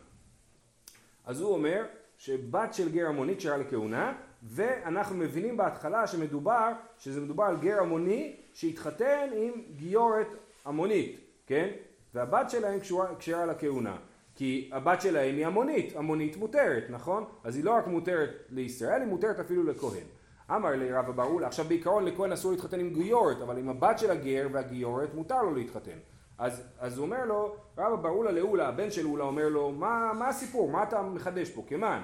אז 1.25 1.41
הוא 1.41 1.53
אומר 1.53 1.85
שבת 2.17 2.73
של 2.73 2.91
גר 2.91 3.07
עמוני 3.07 3.35
כשרה 3.37 3.57
לכהונה, 3.57 4.13
ואנחנו 4.43 5.15
מבינים 5.15 5.57
בהתחלה 5.57 6.07
שמדובר, 6.07 6.71
שזה 6.97 7.21
מדובר 7.21 7.43
על 7.43 7.57
גר 7.57 7.79
עמוני 7.79 8.35
שהתחתן 8.53 9.29
עם 9.35 9.61
גיורת 9.75 10.27
עמונית, 10.65 11.19
כן? 11.47 11.69
והבת 12.13 12.49
שלהם 12.49 12.79
כשרה 13.19 13.45
לכהונה. 13.45 13.97
כי 14.35 14.69
הבת 14.73 15.01
שלהם 15.01 15.35
היא 15.35 15.45
המונית, 15.45 15.95
המונית 15.95 16.37
מותרת, 16.37 16.83
נכון? 16.89 17.23
אז 17.43 17.55
היא 17.55 17.63
לא 17.63 17.71
רק 17.71 17.87
מותרת 17.87 18.29
לישראל, 18.49 19.01
היא 19.01 19.09
מותרת 19.09 19.39
אפילו 19.39 19.63
לכהן. 19.63 20.03
אמר 20.51 20.69
לי 20.69 20.91
רבא 20.91 21.11
ברולה, 21.11 21.47
עכשיו 21.47 21.65
בעיקרון 21.65 22.05
לכהן 22.05 22.31
אסור 22.31 22.51
להתחתן 22.51 22.79
עם 22.79 22.93
גיורת, 22.93 23.41
אבל 23.41 23.57
עם 23.57 23.69
הבת 23.69 23.99
של 23.99 24.11
הגר 24.11 24.47
והגיורת 24.51 25.13
מותר 25.13 25.41
לו 25.41 25.55
להתחתן. 25.55 25.97
אז, 26.37 26.63
אז 26.79 26.97
הוא 26.97 27.05
אומר 27.05 27.25
לו, 27.25 27.55
רבא 27.77 27.95
ברולה 27.95 28.31
לאולה, 28.31 28.67
הבן 28.67 28.91
של 28.91 29.05
אולה 29.05 29.23
אומר 29.23 29.49
לו, 29.49 29.71
מה, 29.71 30.11
מה 30.19 30.27
הסיפור? 30.27 30.71
מה 30.71 30.83
אתה 30.83 31.01
מחדש 31.01 31.49
פה? 31.49 31.63
כמען? 31.67 32.01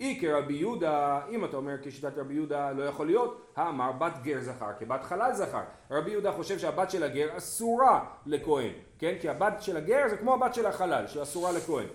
אי 0.00 0.18
כרבי 0.20 0.54
יהודה, 0.54 1.20
אם 1.30 1.44
אתה 1.44 1.56
אומר 1.56 1.74
כשיטת 1.82 2.18
רבי 2.18 2.34
יהודה 2.34 2.70
לא 2.72 2.82
יכול 2.82 3.06
להיות, 3.06 3.52
האמר 3.56 3.92
בת 3.92 4.12
גר 4.22 4.40
זכר 4.40 4.72
כבת 4.78 5.02
חלל 5.02 5.32
זכר. 5.34 5.62
רבי 5.90 6.10
יהודה 6.10 6.32
חושב 6.32 6.58
שהבת 6.58 6.90
של 6.90 7.02
הגר 7.02 7.36
אסורה 7.36 8.04
לכהן, 8.26 8.72
כן? 8.98 9.14
כי 9.20 9.28
הבת 9.28 9.54
של 9.60 9.76
הגר 9.76 10.08
זה 10.10 10.16
כמו 10.16 10.34
הבת 10.34 10.54
של 10.54 10.66
החלל, 10.66 11.06
שאסורה 11.06 11.52
לכהן. 11.52 11.86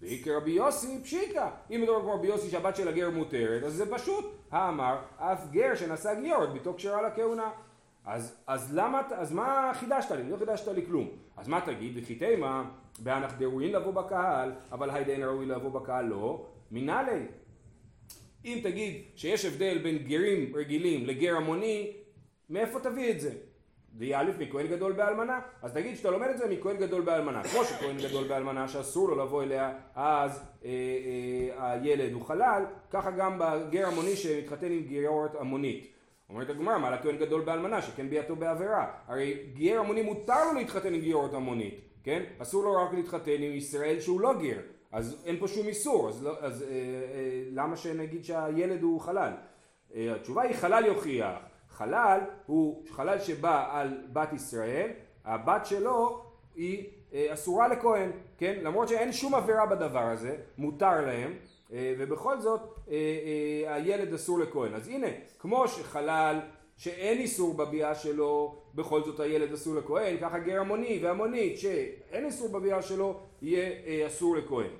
ואי 0.00 0.22
כרבי 0.24 0.50
יוסי 0.50 1.00
פשיטא, 1.02 1.48
אם 1.70 1.80
מדובר 1.82 2.00
כמו 2.00 2.14
רבי 2.14 2.26
יוסי 2.26 2.50
שהבת 2.50 2.76
של 2.76 2.88
הגר 2.88 3.10
מותרת, 3.10 3.62
אז 3.62 3.74
זה 3.74 3.94
פשוט, 3.94 4.24
האמר 4.50 4.98
אף 5.16 5.50
גר 5.50 5.74
שנשא 5.74 6.14
גיורת 6.14 6.52
ביתו 6.52 6.74
כשרה 6.76 7.02
לכהונה. 7.02 7.50
אז, 8.04 8.36
אז 8.46 8.74
למה, 8.74 9.02
אז 9.14 9.32
מה 9.32 9.70
חידשת 9.74 10.10
לי? 10.10 10.30
לא 10.30 10.36
חידשת 10.36 10.68
לי 10.68 10.86
כלום. 10.86 11.08
אז 11.36 11.48
מה 11.48 11.60
תגיד? 11.60 11.92
וכי 11.96 12.14
תימא, 12.14 12.62
באנח 12.98 13.34
דראוין 13.38 13.72
לבוא 13.72 13.92
בקהל, 13.92 14.52
אבל 14.72 14.90
היידאין 14.90 15.22
ראוי 15.22 15.46
לבוא 15.46 15.70
בקהל 15.70 16.04
לא, 16.04 16.46
מנהלי. 16.70 17.26
אם 18.44 18.60
תגיד 18.62 19.02
שיש 19.16 19.44
הבדל 19.44 19.78
בין 19.78 19.98
גרים 19.98 20.52
רגילים 20.56 21.06
לגר 21.06 21.36
המוני, 21.36 21.92
מאיפה 22.50 22.80
תביא 22.80 23.10
את 23.10 23.20
זה? 23.20 23.30
ויאלף 23.98 24.38
מכהן 24.38 24.66
גדול 24.66 24.92
באלמנה, 24.92 25.40
אז 25.62 25.72
תגיד 25.72 25.96
שאתה 25.96 26.10
לומד 26.10 26.28
את 26.28 26.38
זה 26.38 26.46
מכהן 26.48 26.76
גדול 26.76 27.02
באלמנה. 27.02 27.42
כמו 27.42 27.64
שכהן 27.64 27.96
גדול 27.98 28.28
באלמנה 28.28 28.68
שאסור 28.68 29.08
לו 29.08 29.24
לבוא 29.24 29.42
אליה 29.42 29.72
אז 29.94 30.42
אה, 30.64 30.70
אה, 30.70 31.72
הילד 31.72 32.12
הוא 32.12 32.22
חלל, 32.22 32.64
ככה 32.90 33.10
גם 33.10 33.38
בגר 33.38 33.86
המוני 33.86 34.16
שמתחתן 34.16 34.72
עם 34.72 34.82
גרות 34.82 35.34
המונית. 35.40 35.92
אומרת 36.30 36.50
הגמרא, 36.50 36.78
מה 36.78 36.90
לכהן 36.90 37.16
גדול 37.16 37.40
באלמנה 37.40 37.82
שכן 37.82 38.10
ביאתו 38.10 38.36
בעבירה? 38.36 38.86
הרי 39.06 39.34
גר 39.54 39.78
המוני 39.78 40.02
מותר 40.02 40.44
לו 40.44 40.58
להתחתן 40.58 40.94
עם 40.94 41.00
גרות 41.00 41.34
המונית, 41.34 41.80
כן? 42.04 42.22
אסור 42.38 42.64
לו 42.64 42.72
רק 42.82 42.94
להתחתן 42.94 43.42
עם 43.42 43.54
ישראל 43.54 44.00
שהוא 44.00 44.20
לא 44.20 44.32
גר. 44.42 44.58
אז 44.92 45.22
אין 45.24 45.38
פה 45.38 45.48
שום 45.48 45.66
איסור, 45.66 46.08
אז, 46.08 46.22
לא, 46.22 46.38
אז 46.40 46.62
אה, 46.62 46.68
אה, 46.68 47.42
למה 47.52 47.76
שנגיד 47.76 48.24
שהילד 48.24 48.82
הוא 48.82 49.00
חלל? 49.00 49.32
אה, 49.94 50.14
התשובה 50.14 50.42
היא 50.42 50.54
חלל 50.54 50.84
יוכיח. 50.86 51.36
חלל 51.70 52.20
הוא 52.46 52.84
חלל 52.90 53.18
שבא 53.18 53.68
על 53.70 53.98
בת 54.12 54.32
ישראל, 54.32 54.90
הבת 55.24 55.66
שלו 55.66 56.24
היא 56.54 56.86
אה, 57.14 57.26
אסורה 57.32 57.68
לכהן, 57.68 58.10
כן? 58.38 58.58
למרות 58.62 58.88
שאין 58.88 59.12
שום 59.12 59.34
עבירה 59.34 59.66
בדבר 59.66 60.02
הזה, 60.02 60.36
מותר 60.58 61.00
להם, 61.00 61.32
אה, 61.72 61.94
ובכל 61.98 62.40
זאת 62.40 62.60
אה, 62.90 62.94
אה, 62.94 63.74
הילד 63.74 64.14
אסור 64.14 64.38
לכהן. 64.38 64.74
אז 64.74 64.88
הנה, 64.88 65.06
כמו 65.38 65.68
שחלל 65.68 66.40
שאין 66.76 67.18
איסור 67.18 67.54
בביאה 67.54 67.94
שלו, 67.94 68.56
בכל 68.74 69.02
זאת 69.02 69.20
הילד 69.20 69.52
אסור 69.52 69.74
לכהן, 69.74 70.16
ככה 70.20 70.38
גר 70.38 70.60
המוני 70.60 71.00
והמונית 71.02 71.58
שאין 71.58 72.24
איסור 72.24 72.48
בביאה 72.48 72.82
שלו, 72.82 73.20
יהיה 73.42 73.70
אה, 73.86 74.06
אסור 74.06 74.36
לכהן. 74.36 74.70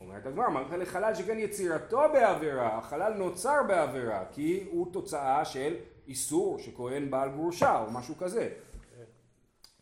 אומרת 0.00 0.26
הגמרא, 0.26 0.46
אמרת 0.46 0.72
לחלל 0.72 1.14
שכן 1.14 1.38
יצירתו 1.38 2.00
בעבירה, 2.12 2.78
החלל 2.78 3.12
נוצר 3.12 3.62
בעבירה, 3.68 4.24
כי 4.32 4.64
הוא 4.70 4.92
תוצאה 4.92 5.44
של 5.44 5.74
איסור 6.08 6.58
שכהן 6.58 7.10
בעל 7.10 7.28
גרושה 7.30 7.78
או 7.78 7.90
משהו 7.90 8.16
כזה. 8.16 8.48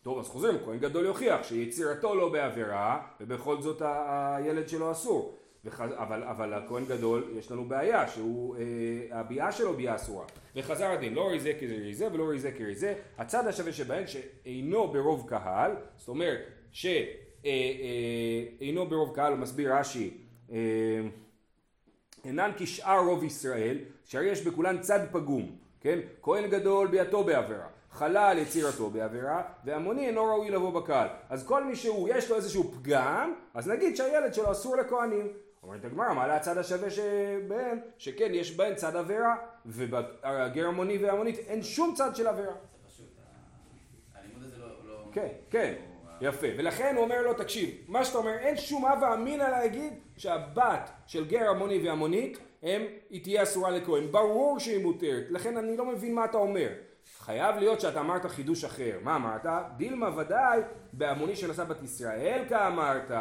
טוב, 0.03 0.19
אז 0.19 0.27
חוזרים, 0.27 0.55
כהן 0.65 0.79
גדול 0.79 1.05
יוכיח 1.05 1.43
שיצירתו 1.43 2.15
לא 2.15 2.29
בעבירה, 2.29 3.07
ובכל 3.21 3.61
זאת 3.61 3.81
הילד 3.85 4.69
שלו 4.69 4.91
אסור. 4.91 5.35
וחז... 5.65 5.89
אבל, 5.93 6.23
אבל 6.23 6.53
הכהן 6.53 6.85
גדול, 6.85 7.31
יש 7.37 7.51
לנו 7.51 7.65
בעיה, 7.65 8.07
שהוא, 8.07 8.55
אה, 8.55 9.19
הביאה 9.19 9.51
שלו 9.51 9.73
ביאה 9.73 9.95
אסורה. 9.95 10.25
וחזר 10.55 10.91
הדין, 10.91 11.13
לא 11.13 11.29
ריזה 11.29 11.53
כריזה 11.59 12.07
ולא 12.13 12.29
ריזה 12.29 12.51
כריזה, 12.51 12.93
הצד 13.17 13.47
השווה 13.47 13.71
שבהן 13.71 14.07
שאינו 14.07 14.87
ברוב 14.87 15.29
קהל, 15.29 15.71
זאת 15.97 16.07
אומרת 16.07 16.39
שאינו 16.71 17.28
אה, 17.45 17.51
אה, 18.61 18.85
ברוב 18.85 19.15
קהל, 19.15 19.31
הוא 19.31 19.39
מסביר 19.39 19.75
רש"י, 19.75 20.17
אה, 20.51 20.57
אינן 22.25 22.51
כשאר 22.57 22.99
רוב 22.99 23.23
ישראל, 23.23 23.77
שהרי 24.05 24.29
יש 24.29 24.41
בכולן 24.41 24.81
צד 24.81 24.99
פגום, 25.11 25.55
כן? 25.81 25.99
כהן 26.21 26.49
גדול 26.49 26.87
ביאתו 26.87 27.23
בעבירה. 27.23 27.67
חלל 27.91 28.37
יצירתו 28.37 28.89
בעבירה, 28.89 29.43
והמוני 29.65 30.07
אינו 30.07 30.25
ראוי 30.25 30.49
לבוא 30.49 30.81
בקהל. 30.81 31.07
אז 31.29 31.47
כל 31.47 31.63
מי 31.63 31.75
שהוא, 31.75 32.09
יש 32.09 32.29
לו 32.29 32.35
איזשהו 32.35 32.71
פגם, 32.71 33.33
אז 33.53 33.67
נגיד 33.67 33.95
שהילד 33.95 34.33
שלו 34.33 34.51
אסור 34.51 34.75
לכהנים. 34.77 35.27
אומרת 35.63 35.85
הגמרא, 35.85 36.13
מה 36.13 36.27
להצד 36.27 36.57
השווה 36.57 36.89
שבהם, 36.89 37.79
שכן, 37.97 38.31
יש 38.33 38.55
בהם 38.55 38.75
צד 38.75 38.95
עבירה, 38.95 39.35
ובגר 39.65 40.67
המוני 40.67 40.97
והמונית 40.97 41.39
אין 41.39 41.63
שום 41.63 41.93
צד 41.95 42.15
של 42.15 42.27
עבירה. 42.27 42.53
פשוט, 42.87 43.05
הלימוד 44.15 44.43
הזה 44.43 44.57
לא... 44.57 44.67
לא- 44.87 45.09
כן, 45.11 45.27
כן, 45.49 45.73
יפה. 46.21 46.47
ולכן 46.57 46.95
הוא 46.95 47.03
אומר 47.03 47.21
לו, 47.21 47.33
תקשיב, 47.33 47.69
מה 47.87 48.05
שאתה 48.05 48.17
אומר, 48.17 48.33
אין 48.39 48.57
שום 48.57 48.85
הווה 48.85 49.13
אמינא 49.13 49.43
להגיד 49.43 49.93
שהבת 50.17 50.89
של 51.05 51.27
גר 51.27 51.49
המוני 51.49 51.87
והמונית, 51.87 52.37
הם, 52.63 52.81
היא 53.09 53.23
תהיה 53.23 53.43
אסורה 53.43 53.71
לכהן. 53.71 54.11
ברור 54.11 54.59
שהיא 54.59 54.83
מותרת, 54.83 55.23
לכן 55.29 55.57
אני 55.57 55.77
לא 55.77 55.85
מבין 55.85 56.15
מה 56.15 56.25
אתה 56.25 56.37
אומר. 56.37 56.69
חייב 57.19 57.55
להיות 57.55 57.81
שאתה 57.81 57.99
אמרת 57.99 58.25
חידוש 58.25 58.63
אחר. 58.63 58.97
מה 59.01 59.15
אמרת? 59.15 59.45
דילמה 59.77 60.17
ודאי 60.17 60.61
בהמוני 60.93 61.35
שנשא 61.35 61.63
בת 61.63 61.83
ישראל 61.83 62.43
כאמרת. 62.49 63.11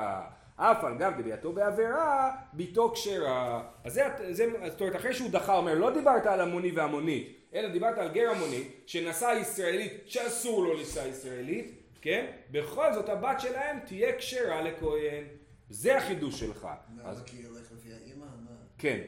אף 0.57 0.85
על 0.85 0.99
גב 0.99 1.13
דביעתו 1.19 1.53
בעבירה, 1.53 2.31
ביתו 2.53 2.93
כשרה. 2.95 3.63
אז 3.85 3.93
זה, 3.93 4.09
זה, 4.31 4.47
זאת 4.69 4.81
אומרת, 4.81 4.97
אחרי 4.97 5.15
שהוא 5.15 5.31
דחה, 5.31 5.57
אומר, 5.57 5.75
לא 5.75 5.91
דיברת 5.91 6.27
על 6.27 6.41
המוני 6.41 6.71
והמונית, 6.71 7.39
אלא 7.55 7.69
דיברת 7.69 7.99
על 7.99 8.09
גר 8.09 8.31
המונית, 8.31 8.83
שנשא 8.87 9.35
ישראלית, 9.41 9.93
שאסור 10.07 10.65
לו 10.65 10.75
לשא 10.75 11.01
ישראלית, 11.01 11.78
כן? 12.01 12.31
בכל 12.51 12.93
זאת 12.95 13.09
הבת 13.09 13.41
שלהם 13.41 13.79
תהיה 13.87 14.19
כשרה 14.19 14.63
לכהן. 14.63 15.25
זה 15.71 15.97
החידוש 15.97 16.41
שלך. 16.41 16.69
אז 17.05 17.23
כי 17.23 17.43
הולך 17.45 17.73
לפי 17.73 17.93
האימא? 17.93 18.27
כן. 18.79 19.01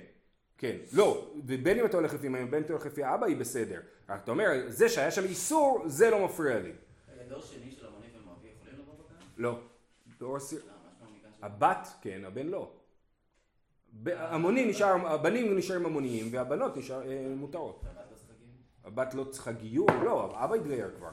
כן, 0.59 0.77
לא, 0.93 1.31
ובין 1.47 1.79
אם 1.79 1.85
אתה 1.87 1.97
הולך 1.97 2.15
לפי 2.15 2.27
אמא, 2.27 2.45
בין 2.45 2.55
אם 2.55 2.65
אתה 2.65 2.73
הולך 2.73 2.87
לפי 2.87 3.05
אבא, 3.05 3.27
היא 3.27 3.37
בסדר. 3.37 3.81
רק 4.09 4.21
אתה 4.25 4.31
אומר, 4.31 4.49
זה 4.69 4.89
שהיה 4.89 5.11
שם 5.11 5.25
איסור, 5.25 5.83
זה 5.87 6.11
לא 6.11 6.25
מפריע 6.25 6.59
לי. 6.59 6.73
דור 7.29 7.41
שני 7.41 7.71
של 7.71 7.87
המוני 7.87 8.07
ומואבי 8.17 8.49
יכולים 8.57 8.81
לבוא 8.81 8.95
בקהל? 8.95 9.27
לא. 9.37 9.61
דור 10.19 10.39
סיר... 10.39 10.61
הבת 11.43 11.89
כן, 12.01 12.25
הבן 12.25 12.47
לא. 12.47 12.73
המוני 14.07 14.65
נשאר, 14.65 15.07
הבנים 15.07 15.59
נשארים 15.59 15.87
המוניים 15.87 16.29
והבנות 16.31 16.77
נשאר 16.77 17.11
אה, 17.11 17.27
מותרות. 17.37 17.85
הבת 18.85 19.15
לא 19.15 19.25
צריכה 19.25 19.53
גיור? 19.53 19.91
לא, 20.05 20.45
אבא 20.45 20.55
התגייר 20.55 20.91
כבר. 20.97 21.11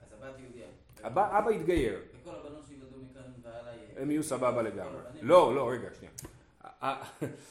אז 0.00 0.12
הבת 0.12 0.38
יהודיה. 0.38 0.66
אבא 1.06 1.48
התגייר. 1.48 1.98
וכל 2.20 2.30
הבנות 2.30 2.64
שילמדו 2.68 2.96
מכאן 3.10 3.22
והלאה... 3.42 3.72
הם 3.96 4.10
יהיו 4.10 4.22
סבבה 4.22 4.62
לגמרי. 4.62 5.00
לא, 5.22 5.54
לא, 5.54 5.70
רגע, 5.70 5.88
שנייה. 5.98 6.12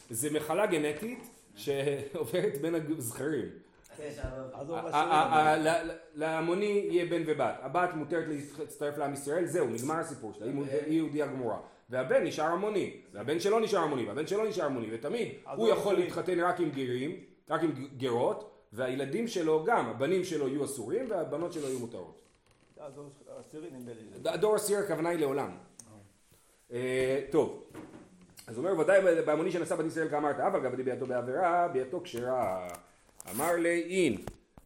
זה 0.09 0.29
מחלה 0.31 0.65
גנטית 0.65 1.27
שעוברת 1.55 2.57
בין 2.61 2.75
הזכרים. 2.97 3.45
להמוני 6.15 6.85
יהיה 6.89 7.05
בן 7.05 7.21
ובת. 7.25 7.55
הבת 7.61 7.89
מותרת 7.93 8.25
להצטרף 8.59 8.97
לעם 8.97 9.13
ישראל, 9.13 9.45
זהו, 9.45 9.67
נגמר 9.67 9.95
הסיפור 9.95 10.33
שלה, 10.33 10.45
היא 10.85 10.97
יהודייה 10.97 11.27
גמורה. 11.27 11.59
והבן 11.89 12.23
נשאר 12.23 12.45
המוני, 12.45 12.97
והבן 13.13 13.39
שלו 13.39 13.59
נשאר 13.59 13.79
המוני, 13.79 14.05
והבן 14.05 14.27
שלו 14.27 14.45
נשאר 14.45 14.65
המוני, 14.65 14.87
ותמיד 14.91 15.27
הוא 15.55 15.69
יכול 15.69 15.95
להתחתן 15.95 16.39
רק 16.39 16.59
עם 16.59 16.71
גרים, 16.71 17.15
רק 17.49 17.63
עם 17.63 17.71
גרות, 17.97 18.49
והילדים 18.73 19.27
שלו 19.27 19.63
גם, 19.63 19.89
הבנים 19.89 20.23
שלו 20.23 20.47
יהיו 20.47 20.65
אסורים 20.65 21.05
והבנות 21.09 21.53
שלו 21.53 21.67
יהיו 21.67 21.79
מותרות. 21.79 22.21
הדור 24.25 24.53
העשירי 24.53 24.79
הכוונה 24.79 25.09
היא 25.09 25.19
לעולם. 25.19 25.51
אה, 26.71 27.21
טוב, 27.31 27.63
אז 28.47 28.57
אומר 28.57 28.79
ודאי 28.79 29.01
בהמוני 29.25 29.51
שנשא 29.51 29.75
בת 29.75 29.85
ישראל 29.85 30.09
כאמרת, 30.09 30.39
אבל 30.39 30.59
גבדי 30.59 30.83
ביתו 30.83 31.05
בעבירה, 31.05 31.67
ביתו 31.67 32.01
כשרה. 32.03 32.67
אמר 33.35 33.55
לי 33.55 33.83
אין, 33.83 34.17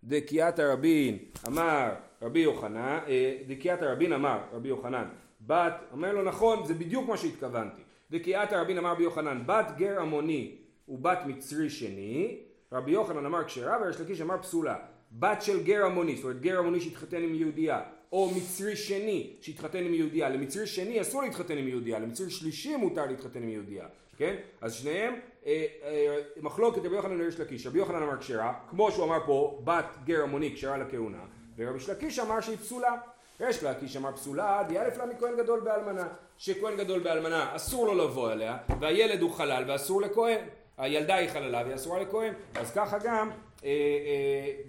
דקיית 0.03 0.59
הרבין, 0.59 1.17
אמר 1.47 1.93
רבי 2.21 2.39
יוחנן, 2.39 2.99
אה, 3.07 3.37
דקיית 3.47 3.81
הרבין 3.81 4.13
אמר 4.13 4.39
רבי 4.53 4.67
יוחנן, 4.67 5.09
בת, 5.41 5.73
אומר 5.91 6.13
לו 6.13 6.23
נכון, 6.23 6.65
זה 6.65 6.73
בדיוק 6.73 7.09
מה 7.09 7.17
שהתכוונתי. 7.17 7.81
דקיית 8.11 8.51
הרבין 8.51 8.77
אמר 8.77 8.91
רבי 8.91 9.03
יוחנן, 9.03 9.43
בת 9.45 9.71
גר 9.77 10.01
עמוני 10.01 10.55
ובת 10.89 11.19
מצרי 11.25 11.69
שני, 11.69 12.39
רבי 12.71 12.91
יוחנן 12.91 13.25
אמר 13.25 13.43
כשרה 13.43 13.77
וריש 13.81 14.01
לקיש 14.01 14.21
אמר 14.21 14.41
פסולה. 14.41 14.75
בת 15.11 15.41
של 15.41 15.63
גר 15.63 15.85
עמוני, 15.85 16.15
זאת 16.15 16.23
אומרת 16.23 16.41
גר 16.41 16.59
עמוני 16.59 16.81
שהתחתן 16.81 17.23
עם 17.23 17.35
יהודייה, 17.35 17.81
או 18.11 18.31
מצרי 18.35 18.75
שני 18.75 19.33
שהתחתן 19.41 19.85
עם 19.85 19.93
יהודייה, 19.93 20.29
למצרי 20.29 20.67
שני 20.67 21.01
אסור 21.01 21.21
להתחתן 21.21 21.57
עם 21.57 21.67
יהודייה, 21.67 21.99
למצרי 21.99 22.29
שלישי 22.29 22.75
מותר 22.75 23.05
להתחתן 23.05 23.43
עם 23.43 23.49
יהודייה, 23.49 23.85
כן? 24.17 24.35
אז 24.61 24.73
שניהם, 24.73 25.13
אה, 25.45 25.65
אה, 25.83 26.17
מחלוקת 26.41 26.85
רבי 26.85 26.95
יוחנן 26.95 27.21
וריש 27.21 27.39
לקיש, 27.39 27.67
רבי 27.67 27.79
יוחנן 27.79 28.03
אמר 28.03 28.17
כשרה, 28.17 28.53
כמו 28.69 28.91
שהוא 28.91 29.05
אמר 29.05 29.25
פה, 29.25 29.61
בת 29.63 29.85
גר 30.05 30.23
עמוני 30.23 30.55
כשרה 30.55 30.77
לכהונה, 30.77 31.21
ורבי 31.57 31.79
שלקיש 31.79 32.19
אמר 32.19 32.41
שהיא 32.41 32.57
פסולה. 32.57 32.95
ריש 33.41 33.63
לקיש 33.63 33.97
אמר 33.97 34.11
פסולה, 34.11 34.63
דיאלף 34.67 34.97
לה 34.97 35.05
מכהן 35.05 35.37
גדול 35.37 35.59
באלמנה, 35.59 36.07
שכהן 36.37 36.77
גדול 36.77 36.99
באלמנה 36.99 37.55
אסור 37.55 37.85
לו 37.85 37.93
לבוא 37.93 38.31
אליה, 38.31 38.57
והילד 38.79 39.21
הוא 39.21 39.31
חלל 39.31 39.63
ואסור 39.67 40.01
לכהן, 40.01 40.37
הילדה 40.77 41.15
היא 41.15 41.29
חללה 41.29 41.61
והיא 41.63 41.75
אסורה 41.75 42.01
לכהן, 42.01 42.33
אז 42.55 42.71
ככה 42.71 42.97
גם 43.03 43.29
אה, 43.63 43.69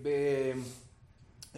אה, 0.07 0.53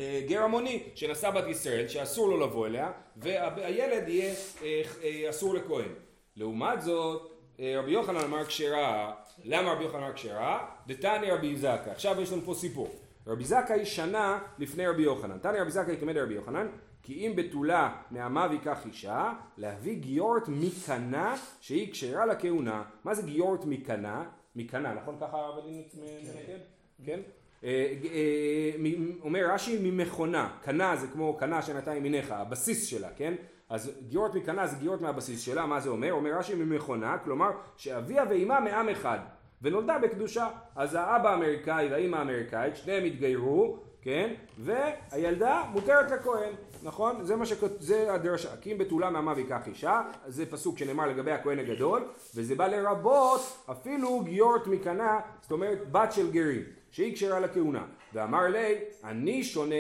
בגר 0.01 0.43
המוני 0.43 0.83
שנשא 0.95 1.31
בת 1.31 1.47
ישראל 1.47 1.89
שאסור 1.89 2.29
לו 2.29 2.41
לבוא 2.41 2.67
אליה 2.67 2.93
והילד 3.17 4.09
יהיה 4.09 4.35
אה, 4.63 5.31
אסור 5.31 5.55
לכהן. 5.55 5.89
לעומת 6.37 6.83
זאת 6.83 7.33
רבי 7.61 7.91
יוחנן 7.91 8.17
אמר 8.17 8.45
כשרה, 8.45 9.15
למה 9.45 9.73
רבי 9.73 9.85
יוחנן 9.85 10.03
אמר 10.03 10.13
כשרה? 10.13 10.69
דתני 10.87 11.31
רבי 11.31 11.57
זקה. 11.57 11.91
עכשיו 11.91 12.21
יש 12.21 12.33
לנו 12.33 12.43
פה 12.43 12.55
סיפור. 12.55 12.89
רבי 13.27 13.45
זכאי 13.45 13.87
שנה 13.87 14.39
לפני 14.59 14.87
רבי 14.87 15.03
יוחנן. 15.03 15.39
תניא 15.39 15.61
רבי 15.61 15.71
זכאי 15.71 15.97
כמד 16.01 16.17
רבי 16.17 16.35
יוחנן, 16.35 16.67
כי 17.03 17.27
אם 17.27 17.37
בתולה 17.37 17.97
מעמה 18.11 18.47
ויקח 18.51 18.87
אישה, 18.87 19.33
להביא 19.57 19.95
גיורת 19.95 20.49
מקנה 20.49 21.37
שהיא 21.61 21.93
כשרה 21.93 22.27
לכהונה. 22.27 22.83
מה 23.05 23.15
זה 23.15 23.23
גיורת 23.23 23.65
מקנה? 23.65 24.25
מקנה, 24.57 24.95
נכון 24.95 25.17
ככה 25.21 25.37
הרב 25.37 25.59
הדין 25.59 25.83
מנקד? 25.95 26.59
כן? 27.05 27.21
אה, 27.65 27.93
אה, 28.05 28.91
אומר 29.23 29.51
רש"י 29.53 29.79
ממכונה, 29.83 30.49
קנה 30.63 30.97
זה 30.97 31.07
כמו 31.07 31.37
קנה 31.37 31.63
שנתן 31.63 31.97
ימינך, 31.97 32.31
הבסיס 32.31 32.87
שלה, 32.87 33.09
כן? 33.17 33.35
אז 33.69 33.91
גיורת 34.09 34.35
מקנה 34.35 34.67
זה 34.67 34.77
גיורת 34.77 35.01
מהבסיס 35.01 35.41
שלה, 35.41 35.67
מה 35.67 35.81
זה 35.81 35.89
אומר? 35.89 36.13
אומר 36.13 36.31
רש"י 36.39 36.55
ממכונה, 36.55 37.19
כלומר 37.19 37.51
שאביה 37.77 38.25
ואימה 38.29 38.61
מעם 38.61 38.89
אחד 38.89 39.19
ונולדה 39.63 39.99
בקדושה. 39.99 40.49
אז 40.77 40.95
האבא 40.95 41.31
האמריקאי 41.31 41.89
והאימא 41.91 42.17
האמריקאית, 42.17 42.77
שניהם 42.77 43.05
התגיירו, 43.05 43.79
כן? 44.03 44.35
והילדה 44.59 45.63
מותרת 45.73 46.11
לכהן, 46.11 46.53
נכון? 46.83 47.25
זה 47.25 47.37
מה 47.37 47.47
שכות... 47.47 47.71
זה 47.79 48.15
הדרשה. 48.15 48.57
כי 48.61 48.73
אם 48.73 48.79
בתולה 48.79 49.11
מעמה 49.11 49.33
ויקח 49.37 49.67
אישה, 49.67 50.03
זה 50.27 50.47
פסוק 50.47 50.79
שנאמר 50.79 51.07
לגבי 51.07 51.33
הכהן 51.33 51.59
הגדול, 51.59 52.05
וזה 52.35 52.55
בא 52.55 52.67
לרבות 52.67 53.67
אפילו 53.71 54.21
גיורת 54.21 54.67
מקנה, 54.67 55.21
זאת 55.43 55.53
אומרת 55.53 55.93
בת 55.93 56.13
של 56.13 56.31
גרים, 56.31 56.63
שהיא 56.91 57.15
כשרה 57.15 57.41
לכהונה. 57.41 57.85
ואמר 58.15 58.49
לי, 58.49 58.75
אני 59.05 59.45
שונה 59.45 59.75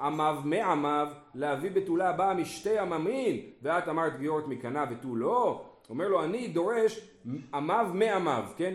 עמיו 0.00 0.36
מעמיו, 0.44 1.08
להביא 1.34 1.70
בתולה 1.70 2.10
הבאה 2.10 2.34
משתי 2.34 2.78
עממין, 2.78 3.40
ואת 3.62 3.88
אמרת 3.88 4.18
גיורת 4.18 4.46
מקנה 4.46 4.84
ותו 4.90 5.16
לא? 5.16 5.64
אומר 5.90 6.08
לו, 6.08 6.24
אני 6.24 6.48
דורש 6.48 7.08
עמיו 7.54 7.90
מעמיו, 7.94 8.44
כן? 8.56 8.74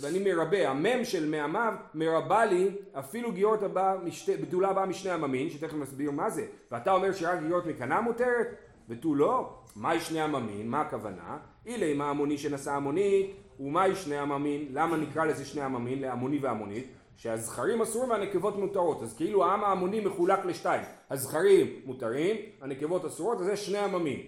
ואני 0.00 0.18
מרבה, 0.18 0.70
המם 0.70 1.04
של 1.04 1.30
מעמיו 1.30 1.74
מרבה 1.94 2.44
לי 2.44 2.68
אפילו 2.92 3.32
גיורת 3.32 3.62
הבאה, 3.62 3.96
משתי, 3.96 4.36
בתולה 4.36 4.68
הבאה 4.68 4.86
משני 4.86 5.10
עממין, 5.10 5.50
שתכף 5.50 5.74
נסביר 5.74 6.10
מה 6.10 6.30
זה, 6.30 6.46
ואתה 6.70 6.92
אומר 6.92 7.12
שרק 7.12 7.38
גיורת 7.42 7.66
מקנה 7.66 8.00
מותרת, 8.00 8.46
ותו 8.88 9.14
לא, 9.14 9.58
מהי 9.76 10.00
שני 10.00 10.20
עממין, 10.20 10.68
מה 10.68 10.80
הכוונה? 10.80 11.38
אילי 11.66 11.94
מה 11.94 12.10
המוני 12.10 12.38
שנשא 12.38 12.70
המונית, 12.70 13.36
ומהי 13.60 13.94
שני 13.94 14.18
עממין, 14.18 14.66
למה 14.70 14.96
נקרא 14.96 15.24
לזה 15.24 15.44
שני 15.44 15.62
עממין, 15.62 16.00
להמוני 16.00 16.38
והמונית? 16.38 16.86
שהזכרים 17.16 17.82
אסורים 17.82 18.10
והנקבות 18.10 18.56
מותרות, 18.58 19.02
אז 19.02 19.16
כאילו 19.16 19.44
העם 19.44 19.64
ההמוני 19.64 20.00
מחולק 20.00 20.44
לשתיים, 20.44 20.82
הזכרים 21.10 21.80
מותרים, 21.84 22.36
הנקבות 22.60 23.04
אסורות, 23.04 23.40
אז 23.40 23.46
זה 23.46 23.56
שני 23.56 23.78
עממים. 23.78 24.20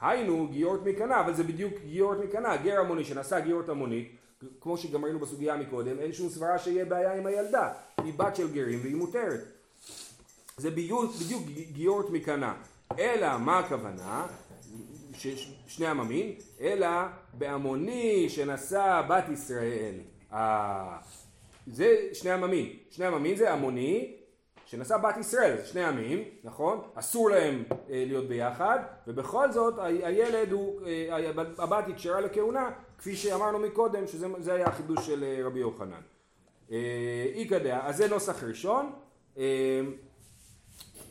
היינו 0.00 0.48
גיורת 0.50 0.80
מקנה, 0.84 1.20
אבל 1.20 1.34
זה 1.34 1.42
בדיוק 1.42 1.74
גיורת 1.86 2.18
מקנה, 2.18 2.56
גר 2.56 2.80
המוני 2.80 3.04
שנשא 3.04 3.40
גיורת 3.40 3.68
המונית, 3.68 4.16
כמו 4.60 4.76
שגם 4.76 5.04
ראינו 5.04 5.18
בסוגיה 5.18 5.56
מקודם, 5.56 5.98
אין 5.98 6.12
שום 6.12 6.28
סברה 6.28 6.58
שיהיה 6.58 6.84
בעיה 6.84 7.14
עם 7.14 7.26
הילדה, 7.26 7.72
היא 8.04 8.14
בת 8.16 8.36
של 8.36 8.52
גרים 8.52 8.78
והיא 8.82 8.96
מותרת. 8.96 9.40
זה 10.56 10.70
בדיוק, 10.70 11.14
בדיוק 11.16 11.42
גיורת 11.72 12.10
מקנה. 12.10 12.54
אלא 12.98 13.38
מה 13.38 13.58
הכוונה? 13.58 14.26
שני 15.66 15.86
עממים, 15.86 16.34
אלא 16.60 16.88
בהמוני 17.34 18.28
שנשא 18.28 19.02
בת 19.08 19.24
ישראל. 19.28 19.94
אה, 21.68 21.72
זה 21.72 21.96
שני 22.12 22.30
עממים. 22.30 22.76
שני 22.90 23.06
עממים 23.06 23.36
זה 23.36 23.52
המוני 23.52 24.16
שנשא 24.66 24.96
בת 24.96 25.16
ישראל, 25.16 25.56
זה 25.56 25.66
שני 25.66 25.84
עמים, 25.84 26.24
נכון? 26.44 26.80
אסור 26.94 27.30
להם 27.30 27.64
אה, 27.70 28.04
להיות 28.06 28.28
ביחד, 28.28 28.78
ובכל 29.06 29.52
זאת 29.52 29.74
הילד 29.78 30.52
הוא, 30.52 30.80
אה, 30.86 31.30
הבת 31.58 31.86
היא 31.86 31.94
כשרה 31.94 32.20
לכהונה, 32.20 32.70
כפי 32.98 33.16
שאמרנו 33.16 33.58
מקודם, 33.58 34.06
שזה 34.06 34.54
היה 34.54 34.66
החידוש 34.66 35.06
של 35.06 35.24
אה, 35.24 35.46
רבי 35.46 35.60
יוחנן. 35.60 36.00
איכא 37.34 37.58
דעה, 37.58 37.86
אז 37.88 37.96
זה 37.96 38.08
נוסח 38.08 38.44
ראשון. 38.44 38.92
אה, 39.38 39.80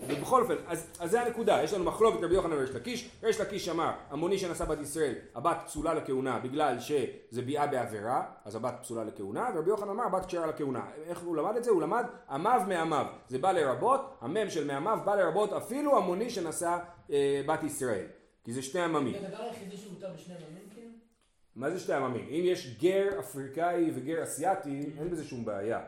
ובכל 0.07 0.41
אופן, 0.41 0.55
אז, 0.67 0.87
אז 0.99 1.11
זה 1.11 1.21
הנקודה, 1.21 1.63
יש 1.63 1.73
לנו 1.73 1.83
מחלוקת 1.83 2.23
רבי 2.23 2.35
יוחנן 2.35 2.53
וריש 2.53 2.69
לקיש, 2.69 3.09
ריש 3.23 3.39
לקיש 3.39 3.69
אמר, 3.69 3.91
המוני 4.09 4.37
שנשא 4.37 4.65
בת 4.65 4.81
ישראל, 4.81 5.13
הבת 5.35 5.57
פסולה 5.65 5.93
לכהונה 5.93 6.39
בגלל 6.39 6.79
שזה 6.79 7.41
ביאה 7.41 7.67
בעבירה, 7.67 8.25
אז 8.45 8.55
הבת 8.55 8.73
פסולה 8.81 9.03
לכהונה, 9.03 9.49
ורבי 9.55 9.69
יוחנן 9.69 9.89
אמר, 9.89 10.03
הבת 10.03 10.25
כשרה 10.25 10.47
לכהונה. 10.47 10.85
איך 11.05 11.19
הוא 11.19 11.37
למד 11.37 11.55
את 11.55 11.63
זה? 11.63 11.71
הוא 11.71 11.81
למד 11.81 12.05
עמיו 12.29 12.61
מעמיו, 12.67 13.05
זה 13.27 13.37
בא 13.37 13.51
לרבות, 13.51 14.17
המם 14.21 14.49
של 14.49 14.67
מעמיו 14.67 14.99
בא 15.05 15.15
לרבות 15.15 15.53
אפילו 15.53 15.97
המוני 15.97 16.29
שנשא 16.29 16.77
אה, 17.11 17.41
בת 17.47 17.63
ישראל, 17.63 18.05
כי 18.43 18.53
זה 18.53 18.61
שני 18.61 18.81
עממים. 18.81 19.13
זה 19.21 19.27
הדבר 19.27 19.43
היחידי 19.43 19.77
שמותר 19.77 20.09
בשני 20.15 20.35
עממים 20.35 20.69
כאילו? 20.73 20.89
מה 21.55 21.69
זה 21.69 21.79
שני 21.79 21.95
עממים? 21.95 22.27
אם 22.29 22.41
יש 22.43 22.77
גר 22.79 23.19
אפריקאי 23.19 23.91
וגר 23.95 24.23
אסיאתי, 24.23 24.85
אין 24.99 25.09
בזה 25.09 25.23
שום 25.23 25.45
בעיה. 25.45 25.79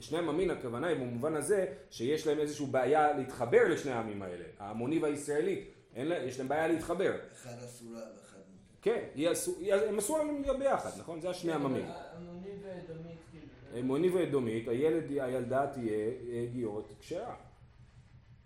שני 0.00 0.18
עממים 0.18 0.50
הכוונה 0.50 0.86
היא 0.86 0.96
במובן 0.96 1.34
הזה 1.34 1.66
שיש 1.90 2.26
להם 2.26 2.38
איזושהי 2.38 2.66
בעיה 2.66 3.12
להתחבר 3.12 3.68
לשני 3.68 3.92
העמים 3.92 4.22
האלה, 4.22 4.44
ההמוני 4.58 4.98
והישראלית, 4.98 5.68
לה, 5.96 6.18
יש 6.18 6.38
להם 6.38 6.48
בעיה 6.48 6.68
להתחבר. 6.68 7.16
אחד 7.32 7.50
אסורה 7.64 8.00
ואחד 8.00 8.38
כן, 8.82 9.04
הם 9.88 9.98
אסור 9.98 10.18
להם 10.18 10.42
להיות 10.42 10.58
ביחד, 10.58 10.90
נכון? 10.98 11.20
זה 11.20 11.30
השני 11.30 11.52
עממים. 11.52 11.86
המוני 11.86 12.50
ואדומית 12.62 13.18
כאילו. 13.30 13.78
המוני 13.78 14.08
ואדומית, 14.08 14.68
הילד, 14.68 15.10
הילדה 15.10 15.66
תהיה 15.66 16.10
אה, 16.32 16.46
גיורת 16.52 16.84
כשרה. 17.00 17.34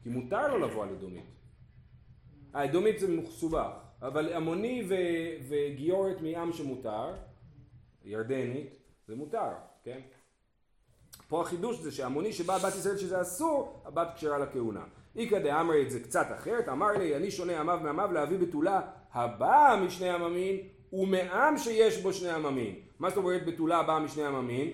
כי 0.03 0.09
מותר 0.09 0.49
לו 0.49 0.59
לבוא 0.59 0.83
על 0.83 0.89
אדומית. 0.89 1.25
האדומית 2.55 2.99
זה 2.99 3.09
מסובך, 3.09 3.73
אבל 4.03 4.33
המוני 4.33 4.89
וגיורת 5.49 6.21
מעם 6.21 6.53
שמותר, 6.53 7.15
ירדנית, 8.05 8.77
זה 9.07 9.15
מותר, 9.17 9.51
כן? 9.85 10.01
פה 11.33 11.41
החידוש 11.41 11.77
זה 11.77 11.93
שהמוני 11.93 12.33
שבא 12.33 12.59
בת 12.59 12.75
ישראל 12.75 12.97
שזה 12.97 13.21
אסור, 13.21 13.83
הבת 13.85 14.09
כשרה 14.17 14.39
לכהונה. 14.39 14.85
איכא 15.17 15.39
דאמרי 15.39 15.83
את 15.83 15.91
זה 15.91 16.01
קצת 16.01 16.27
אחרת, 16.35 16.69
אמר 16.69 16.93
לי 16.93 17.17
אני 17.17 17.31
שונה 17.31 17.61
עמיו 17.61 17.79
מעמיו 17.83 18.13
להביא 18.13 18.39
בתולה 18.39 18.81
הבאה 19.13 19.77
משני 19.77 20.09
עממין 20.09 20.57
ומעם 20.93 21.59
שיש 21.59 22.03
בו 22.03 22.13
שני 22.13 22.31
עממין. 22.31 22.75
מה 22.99 23.09
זאת 23.09 23.17
אומרת 23.17 23.47
בתולה 23.47 23.79
הבאה 23.79 24.01
משני 24.01 24.25
עממין? 24.25 24.73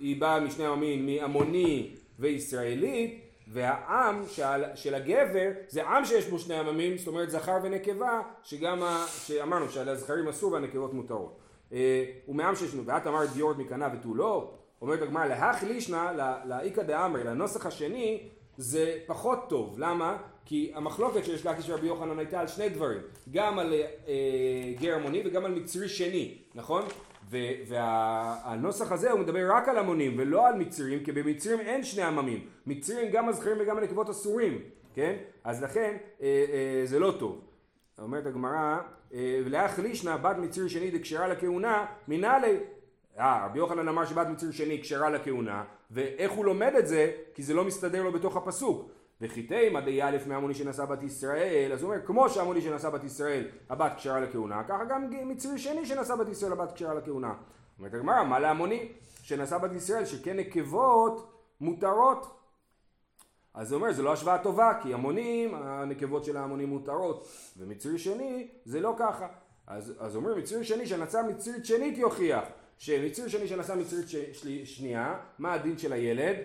היא 0.00 0.20
באה 0.20 0.40
משני 0.40 0.66
עממין 0.66 1.06
מעמוני 1.06 1.94
וישראלית 2.18 3.20
והעם 3.48 4.22
של, 4.28 4.62
של 4.74 4.94
הגבר 4.94 5.50
זה 5.68 5.86
עם 5.86 6.04
שיש 6.04 6.28
בו 6.28 6.38
שני 6.38 6.58
עממים, 6.58 6.98
זאת 6.98 7.06
אומרת 7.06 7.30
זכר 7.30 7.58
ונקבה, 7.62 8.20
שגם, 8.42 8.82
ה, 8.82 9.04
שאמרנו 9.08 9.68
שעל 9.68 9.88
הזכרים 9.88 10.28
אסור 10.28 10.52
והנקבות 10.52 10.94
מותרות. 10.94 11.38
אה, 11.72 12.04
ומעם 12.28 12.56
שיש 12.56 12.74
לנו, 12.74 12.86
ואת 12.86 13.06
אמרת 13.06 13.32
גיורת 13.34 13.56
מקנה 13.56 13.88
ותו 13.94 14.14
לא, 14.14 14.54
אומרת 14.82 15.02
הגמרא 15.02 15.26
להך 15.26 15.62
לישנא, 15.62 16.12
לאיכא 16.44 16.82
דאמרי, 16.82 17.24
לנוסח 17.24 17.66
השני, 17.66 18.28
זה 18.56 18.98
פחות 19.06 19.48
טוב. 19.48 19.74
למה? 19.78 20.16
כי 20.44 20.72
המחלוקת 20.74 21.24
של 21.24 21.34
יש 21.34 21.70
ורבי 21.70 21.86
יוחנן 21.86 22.18
הייתה 22.18 22.40
על 22.40 22.46
שני 22.46 22.68
דברים, 22.68 23.00
גם 23.30 23.58
על 23.58 23.74
אה, 24.08 24.72
גר 24.80 24.94
המוני 24.94 25.22
וגם 25.24 25.44
על 25.44 25.54
מצרי 25.54 25.88
שני, 25.88 26.34
נכון? 26.54 26.82
והנוסח 27.68 28.92
הזה 28.92 29.10
הוא 29.10 29.20
מדבר 29.20 29.48
רק 29.50 29.68
על 29.68 29.78
המונים 29.78 30.14
ולא 30.18 30.46
על 30.46 30.54
מצרים, 30.54 31.04
כי 31.04 31.12
במצרים 31.12 31.60
אין 31.60 31.84
שני 31.84 32.02
עממים. 32.02 32.46
מצרים 32.66 33.10
גם 33.12 33.28
הזכרים 33.28 33.56
וגם 33.60 33.78
הנקבות 33.78 34.10
אסורים, 34.10 34.58
כן? 34.94 35.16
אז 35.44 35.62
לכן 35.62 35.96
אה, 36.22 36.44
אה, 36.52 36.86
זה 36.86 36.98
לא 36.98 37.14
טוב. 37.18 37.40
אומרת 37.98 38.26
הגמרא, 38.26 38.78
אה, 39.14 39.40
ולאח 39.44 39.78
לישנא 39.78 40.16
בת 40.16 40.36
מציר 40.36 40.68
שני 40.68 40.90
דקשרה 40.90 41.28
לכהונה, 41.28 41.86
מנהלי 42.08 42.56
אה, 43.18 43.46
רבי 43.46 43.58
יוחנן 43.58 43.88
אמר 43.88 44.06
שבת 44.06 44.26
מציר 44.26 44.50
שני 44.50 44.82
כשרה 44.82 45.10
לכהונה, 45.10 45.64
ואיך 45.90 46.32
הוא 46.32 46.44
לומד 46.44 46.72
את 46.78 46.86
זה? 46.86 47.12
כי 47.34 47.42
זה 47.42 47.54
לא 47.54 47.64
מסתדר 47.64 48.02
לו 48.02 48.12
בתוך 48.12 48.36
הפסוק. 48.36 48.90
וחיטי 49.20 49.68
מדי 49.68 50.02
א' 50.02 50.16
מהמוני 50.26 50.54
שנשא 50.54 50.84
בת 50.84 51.02
ישראל, 51.02 51.72
אז 51.72 51.82
הוא 51.82 51.92
אומר, 51.92 52.06
כמו 52.06 52.28
שהמוני 52.28 52.60
שנשא 52.60 52.90
בת 52.90 53.04
ישראל, 53.04 53.48
הבת 53.70 53.92
כשרה 53.96 54.20
לכהונה, 54.20 54.64
ככה 54.64 54.84
גם 54.84 55.10
מצרי 55.28 55.58
שני 55.58 55.86
שנשא 55.86 56.14
בת 56.14 56.28
ישראל, 56.28 56.52
הבת 56.52 56.72
כשרה 56.72 56.94
לכהונה. 56.94 57.34
אומרת 57.78 57.94
הגמרא, 57.94 58.24
מה 58.24 58.38
להמוני 58.38 58.92
שנשא 59.22 59.58
בת 59.58 59.72
ישראל, 59.72 60.04
שכן 60.04 60.36
נקבות 60.36 61.32
מותרות. 61.60 62.40
אז 63.54 63.72
הוא 63.72 63.80
אומר, 63.80 63.92
זה 63.92 64.02
לא 64.02 64.12
השוואה 64.12 64.38
טובה, 64.38 64.72
כי 64.82 64.94
המונים, 64.94 65.54
הנקבות 65.54 66.24
של 66.24 66.36
ההמונים 66.36 66.68
מותרות, 66.68 67.28
ומצרי 67.56 67.98
שני, 67.98 68.48
זה 68.64 68.80
לא 68.80 68.94
ככה. 68.98 69.26
אז, 69.66 69.94
אז 69.98 70.16
אומר, 70.16 70.34
מצרי 70.34 70.64
שני 70.64 70.86
שנשא 70.86 71.22
מצרית 71.28 71.66
שנית 71.66 71.98
יוכיח. 71.98 72.44
שמציר 72.78 73.28
שני 73.28 73.48
שנשא 73.48 73.72
מצרית 73.72 74.06
שנייה, 74.64 75.14
מה 75.38 75.52
הדין 75.52 75.78
של 75.78 75.92
הילד? 75.92 76.36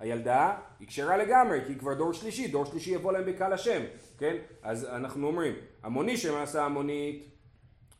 הילדה 0.00 0.56
היא 0.78 0.88
כשרה 0.88 1.16
לגמרי, 1.16 1.60
כי 1.66 1.72
היא 1.72 1.78
כבר 1.78 1.94
דור 1.94 2.12
שלישי, 2.12 2.48
דור 2.48 2.64
שלישי 2.64 2.90
יבוא 2.90 3.12
להם 3.12 3.24
בקהל 3.26 3.52
השם, 3.52 3.82
כן? 4.18 4.36
אז 4.62 4.84
אנחנו 4.84 5.26
אומרים, 5.26 5.54
המוני 5.82 6.16
שנשא 6.16 6.62
המונית, 6.62 7.24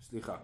סליחה, 0.02 0.36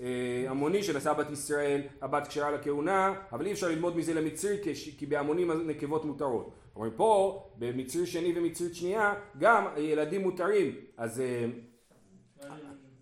אה, 0.00 0.44
המוני 0.48 0.82
שנשא 0.82 1.12
בת 1.12 1.30
ישראל, 1.30 1.80
הבת 2.02 2.26
כשרה 2.26 2.50
לכהונה, 2.50 3.14
אבל 3.32 3.46
אי 3.46 3.52
אפשר 3.52 3.68
ללמוד 3.68 3.96
מזה 3.96 4.14
למצרי, 4.14 4.58
כי 4.98 5.06
בהמונים 5.06 5.68
נקבות 5.68 6.04
מותרות. 6.04 6.54
אומרים 6.76 6.92
פה, 6.96 7.42
במצרי 7.58 8.06
שני 8.06 8.38
ומצרית 8.38 8.74
שנייה, 8.74 9.14
גם 9.38 9.66
ילדים 9.76 10.22
מותרים, 10.22 10.76
אז... 10.96 11.22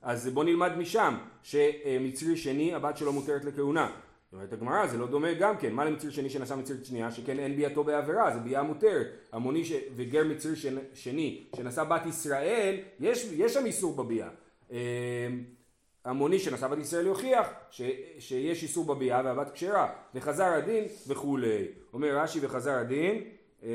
אז 0.03 0.29
בוא 0.29 0.45
נלמד 0.45 0.77
משם, 0.79 1.15
שמצרי 1.43 2.37
שני 2.37 2.75
הבת 2.75 2.97
שלו 2.97 3.13
מותרת 3.13 3.45
לכהונה. 3.45 3.91
אומרת 4.33 4.53
הגמרא, 4.53 4.87
זה 4.87 4.99
לא 4.99 5.07
דומה 5.07 5.35
גם 5.35 5.57
כן, 5.57 5.73
מה 5.73 5.85
למצרי 5.85 6.11
שני 6.11 6.31
שנשא 6.31 6.55
מצרית 6.55 6.85
שנייה, 6.85 7.11
שכן 7.11 7.39
אין 7.39 7.57
ביאתו 7.57 7.85
בעבירה, 7.85 8.31
זה 8.35 8.41
ביאה 8.41 8.63
מותרת. 8.63 9.07
המוני 9.33 9.65
ש... 9.65 9.73
וגר 9.97 10.25
מצרי 10.25 10.57
ש... 10.57 10.67
שני 10.95 11.45
שנשא 11.57 11.85
בת 11.85 12.07
ישראל, 12.07 12.77
יש, 13.01 13.33
יש 13.33 13.55
שם 13.55 13.67
איסור 13.67 13.97
בביאה. 13.97 14.29
אמ, 14.71 14.77
המוני 16.05 16.39
שנשא 16.39 16.69
בת 16.69 16.79
ישראל 16.79 17.07
יוכיח 17.07 17.49
ש... 17.71 17.83
שיש 18.19 18.63
איסור 18.63 18.85
בביאה 18.85 19.23
והבת 19.25 19.51
כשרה, 19.51 19.93
וחזר 20.15 20.45
הדין 20.53 20.85
וכולי. 21.07 21.65
אומר 21.93 22.19
רש"י 22.19 22.39
וחזר 22.43 22.73
הדין, 22.73 23.25
אמ, 23.63 23.69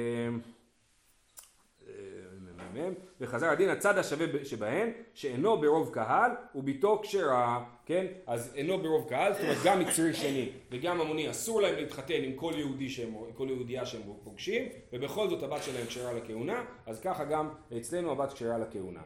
מהם, 2.76 2.94
וחזר 3.22 3.50
הדין 3.50 3.70
הצד 3.70 3.98
השווה 3.98 4.26
שבהן, 4.44 4.90
שאינו 5.14 5.62
ברוב 5.62 5.94
קהל 5.94 6.32
וביתו 6.56 7.00
כשרה, 7.04 7.64
כן? 7.86 8.06
אז 8.28 8.54
אינו 8.56 8.78
ברוב 8.78 9.10
קהל, 9.10 9.34
זאת 9.34 9.42
אומרת 9.42 9.58
גם 9.66 9.80
מצרי 9.80 10.14
שני 10.14 10.50
וגם 10.72 11.02
המוני 11.02 11.30
אסור 11.30 11.62
להם 11.62 11.76
להתחתן 11.76 12.24
עם 12.24 12.34
כל 12.36 12.54
יהודי 12.56 12.90
שהם, 12.90 13.14
כל 13.36 13.48
יהודייה 13.50 13.86
שהם 13.86 14.02
פוגשים, 14.24 14.70
ובכל 14.94 15.30
זאת 15.30 15.44
הבת 15.44 15.64
שלהם 15.64 15.86
כשרה 15.86 16.14
לכהונה, 16.14 16.64
אז 16.86 17.00
ככה 17.00 17.26
גם 17.26 17.50
אצלנו 17.78 18.12
הבת 18.12 18.34
כשרה 18.34 18.58
לכהונה. 18.58 19.02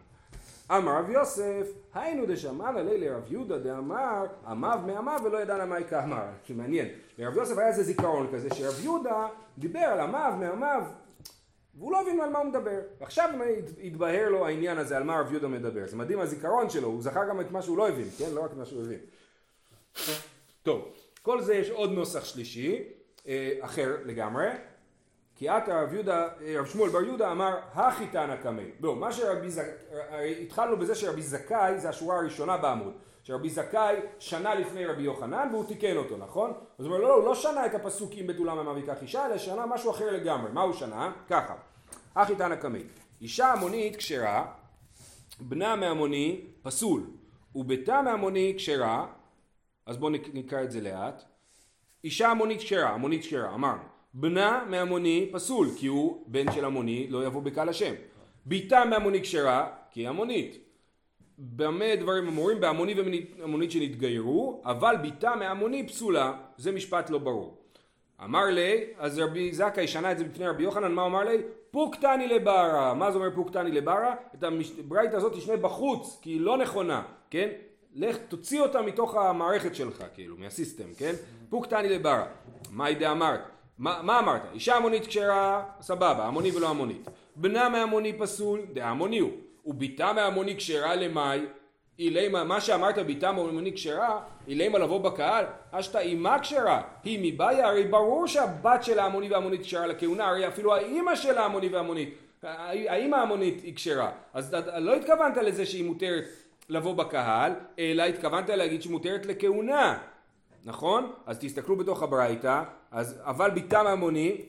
אמר 0.72 1.00
רב 1.00 1.10
יוסף, 1.10 1.68
היינו 1.94 2.26
דשמען 2.26 2.78
עלי 2.78 2.98
לרב 2.98 3.32
יהודה 3.32 3.58
דאמר, 3.58 4.26
עמיו 4.48 4.80
מעמיו 4.86 5.20
ולא 5.26 5.42
ידענה 5.42 5.66
מהי 5.66 5.84
כאמר. 5.84 6.26
כי 6.44 6.54
מעניין, 6.54 6.88
לרב 7.18 7.38
יוסף 7.38 7.58
היה 7.58 7.68
איזה 7.68 7.84
זיכרון 7.84 8.28
כזה, 8.34 8.50
שרב 8.56 8.84
יהודה 8.84 9.28
דיבר 9.58 9.80
על 9.80 10.00
עמיו 10.00 10.34
מעמיו 10.40 10.84
והוא 11.80 11.92
לא 11.92 12.02
הבין 12.02 12.22
על 12.22 12.30
מה 12.30 12.40
הוא 12.40 12.48
מדבר. 12.48 12.80
ועכשיו 13.00 13.30
התבהר 13.84 14.30
לו 14.30 14.46
העניין 14.46 14.78
הזה, 14.78 14.98
על 14.98 15.04
מה 15.04 15.20
רב 15.20 15.32
יהודה 15.32 15.48
מדבר. 15.48 15.88
זה 15.88 15.98
מדהים 15.98 16.20
הזיכרון 16.20 16.70
שלו, 16.70 16.88
הוא 16.88 17.02
זכר 17.02 17.30
גם 17.30 17.42
את 17.42 17.52
מה 17.52 17.62
שהוא 17.62 17.78
לא 17.78 17.90
הבין, 17.90 18.08
כן? 18.18 18.32
לא 18.34 18.44
רק 18.44 18.54
מה 18.58 18.66
שהוא 18.66 18.84
הבין. 18.84 19.00
טוב, 20.64 20.94
כל 21.22 21.42
זה 21.42 21.56
יש 21.56 21.70
עוד 21.70 21.92
נוסח 21.92 22.24
שלישי, 22.24 22.84
אה, 23.28 23.54
אחר 23.62 23.98
לגמרי. 24.06 24.48
כי 25.36 25.50
את 25.50 25.64
רב 25.68 25.94
יהודה, 25.94 26.28
אה, 26.42 26.60
רב 26.60 26.66
שמואל 26.66 26.90
בר 26.90 27.04
יהודה 27.04 27.32
אמר, 27.32 27.60
הכי 27.74 28.08
תנא 28.08 28.36
קמי. 28.36 28.72
לא, 28.82 28.96
מה 28.96 29.12
שרבי 29.12 29.50
זכאי, 29.50 30.42
התחלנו 30.42 30.78
בזה 30.78 30.96
שרבי 30.96 31.22
זכאי 31.22 31.80
זה 31.80 31.90
השורה 31.90 32.18
הראשונה 32.18 32.58
בעמוד. 32.58 32.94
שרבי 33.24 33.50
זכאי 33.50 33.96
שנה 34.20 34.56
לפני 34.56 34.86
רבי 34.86 35.02
יוחנן 35.02 35.48
והוא 35.52 35.66
תיקן 35.66 35.98
אותו, 35.98 36.18
נכון? 36.18 36.54
אז 36.80 36.86
הוא 36.86 36.94
אומר, 36.94 37.08
לא, 37.08 37.14
הוא 37.14 37.26
לא 37.26 37.36
שנה 37.36 37.66
את 37.66 37.76
הפסוקים 37.76 38.28
בתולה 38.28 38.56
ממה 38.56 38.72
ויקח 38.72 39.02
אישה, 39.02 39.26
אלא 39.26 39.38
שנה 39.38 39.66
משהו 39.66 39.92
אחר 39.92 40.12
לגמרי. 40.12 40.52
מה 40.52 40.62
הוא 40.62 40.74
שנה? 40.74 41.12
ככה. 41.30 41.56
אחי 42.24 42.36
תנא 42.36 42.56
קמי. 42.56 42.80
אישה 43.22 43.48
המונית 43.54 43.96
כשרה, 43.96 44.46
בנה 45.40 45.76
מהמוני 45.76 46.42
פסול, 46.62 47.04
וביתה 47.56 48.02
מהמוני 48.02 48.54
כשרה, 48.58 49.08
אז 49.86 49.98
בואו 49.98 50.12
נקרא 50.34 50.64
את 50.64 50.72
זה 50.72 50.82
לאט. 50.82 51.24
אישה 52.04 52.28
המונית 52.28 52.60
כשרה, 52.60 52.90
המונית 52.90 53.22
כשרה, 53.22 53.54
אמרנו. 53.54 53.82
בנה 54.14 54.66
מהמוני 54.70 55.30
פסול, 55.32 55.68
כי 55.78 55.88
הוא 55.88 56.24
בן 56.28 56.52
של 56.52 56.66
המוני, 56.66 57.08
לא 57.08 57.26
יבוא 57.26 57.42
בקהל 57.42 57.70
השם. 57.70 57.94
ביתה 58.46 58.86
מהמוני 58.86 59.22
כשרה, 59.22 59.68
כי 59.92 60.00
היא 60.00 60.10
המונית. 60.10 60.58
במה 61.38 61.96
דברים 61.96 62.28
אמורים? 62.28 62.60
בהמוני 62.60 62.94
והמונית 63.40 63.72
שנתגיירו, 63.72 64.62
אבל 64.66 64.96
ביתה 65.02 65.36
מהמוני 65.36 65.88
פסולה, 65.88 66.34
זה 66.58 66.72
משפט 66.72 67.10
לא 67.10 67.18
ברור. 67.18 67.58
אמר 68.24 68.46
לי, 68.46 68.84
אז 68.98 69.20
רבי 69.20 69.54
זכאי 69.54 69.88
שנה 69.88 70.12
את 70.12 70.18
זה 70.18 70.24
בפני 70.24 70.48
רבי 70.48 70.64
יוחנן, 70.64 70.92
מה 70.92 71.06
אמר 71.06 71.24
לי? 71.24 71.38
פוקטני 71.72 72.28
לברה. 72.28 72.94
מה 72.94 73.12
זה 73.12 73.18
אומר 73.18 73.36
פוקטני 73.36 73.72
לברה? 73.72 74.16
את 74.36 74.44
הברייתא 74.80 75.16
הזאת 75.16 75.34
תשנה 75.34 75.58
בחוץ, 75.58 76.20
כי 76.22 76.30
היא 76.30 76.42
לא 76.42 76.58
נכונה, 76.58 77.02
כן? 77.30 77.50
לך 77.96 78.18
תוציא 78.18 78.62
אותה 78.62 78.82
מתוך 78.82 79.16
המערכת 79.16 79.76
שלך, 79.76 80.04
כאילו, 80.14 80.36
מהסיסטם, 80.38 80.94
כן? 80.98 81.14
פוקטני 81.50 81.90
לברה. 81.90 82.26
מה 82.72 82.90
ידע 82.90 83.12
אמרת? 83.12 83.42
מה, 83.78 84.00
מה 84.04 84.20
אמרת? 84.20 84.42
אישה 84.54 84.76
המונית 84.76 85.08
כשרה, 85.08 85.64
סבבה, 85.82 86.26
המוני 86.26 86.52
ולא 86.52 86.70
המונית. 86.70 87.08
בנה 87.36 87.70
מהמוני 87.70 88.18
פסול, 88.18 88.62
דהמוני 88.74 89.20
הוא. 89.20 89.32
וביתה 89.66 90.14
מהמוני 90.14 90.58
כשרה 90.58 90.96
למאי, 90.96 91.46
אילימה, 92.00 92.44
מה 92.44 92.62
שאמרת 92.62 92.98
ביתה 92.98 93.32
מהמוני 93.32 93.74
כשרה, 93.74 94.20
אילימה 94.48 94.80
לבוא 94.80 95.00
בקהל, 95.00 95.46
אשתא 95.72 95.98
אימה 95.98 96.40
כשרה, 96.40 96.82
היא 97.04 97.34
מבעיה, 97.34 97.68
הרי 97.68 97.84
ברור 97.84 98.28
שהבת 98.28 98.84
של 98.84 99.00
ההמוני 99.00 99.30
והמונית 99.30 99.62
כשרה 99.62 99.88
לכהונה, 99.88 100.28
הרי 100.28 100.48
אפילו 100.48 100.76
האימא 100.76 101.16
של 101.16 101.38
ההמוני 101.38 101.68
והמונית, 101.68 102.14
האימא 102.44 103.16
ההמונית 103.16 103.62
היא 103.64 103.76
כשרה, 103.76 104.12
אז 104.34 104.56
לא 104.78 104.96
התכוונת 104.96 105.38
לזה 105.38 105.66
שהיא 105.66 105.84
מותרת 105.84 106.24
לבוא 106.70 106.96
בקהל, 106.96 107.54
אלא 107.80 108.04
התכוונת 108.04 108.50
להגיד 108.50 108.82
שהיא 108.82 108.92
מותרת 108.92 109.26
לכהונה, 109.26 109.98
נכון? 110.66 111.12
אז 111.26 111.40
תסתכלו 111.40 111.76
בתוך 111.76 112.04
הברייתא, 112.04 112.64
אבל 113.24 113.50
ביתה 113.50 113.84
מהמוני 113.84 114.42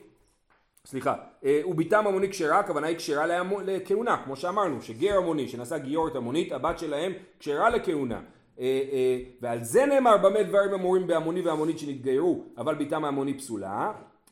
סליחה, 0.87 1.15
אה, 1.45 1.61
וביתם 1.65 2.07
המוני 2.07 2.29
כשרה, 2.29 2.59
הכוונה 2.59 2.87
היא 2.87 2.97
כשרה 2.97 3.43
לכהונה, 3.65 4.21
כמו 4.23 4.35
שאמרנו, 4.35 4.81
שגר 4.81 5.17
המוני 5.17 5.47
שנשא 5.47 5.77
גיורת 5.77 6.15
המונית, 6.15 6.51
הבת 6.51 6.79
שלהם 6.79 7.13
כשרה 7.39 7.69
לכהונה. 7.69 8.21
אה, 8.59 8.81
אה, 8.91 9.19
ועל 9.41 9.63
זה 9.63 9.85
נאמר 9.85 10.17
במה 10.17 10.43
דברים 10.43 10.73
אמורים 10.73 11.07
בהמוני 11.07 11.41
והמונית 11.41 11.79
שנתגיירו, 11.79 12.43
אבל 12.57 12.75
ביתם 12.75 13.05
ההמוני 13.05 13.33
פסולה. 13.33 13.91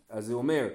אז 0.10 0.26
זה 0.26 0.34
אומר, 0.34 0.68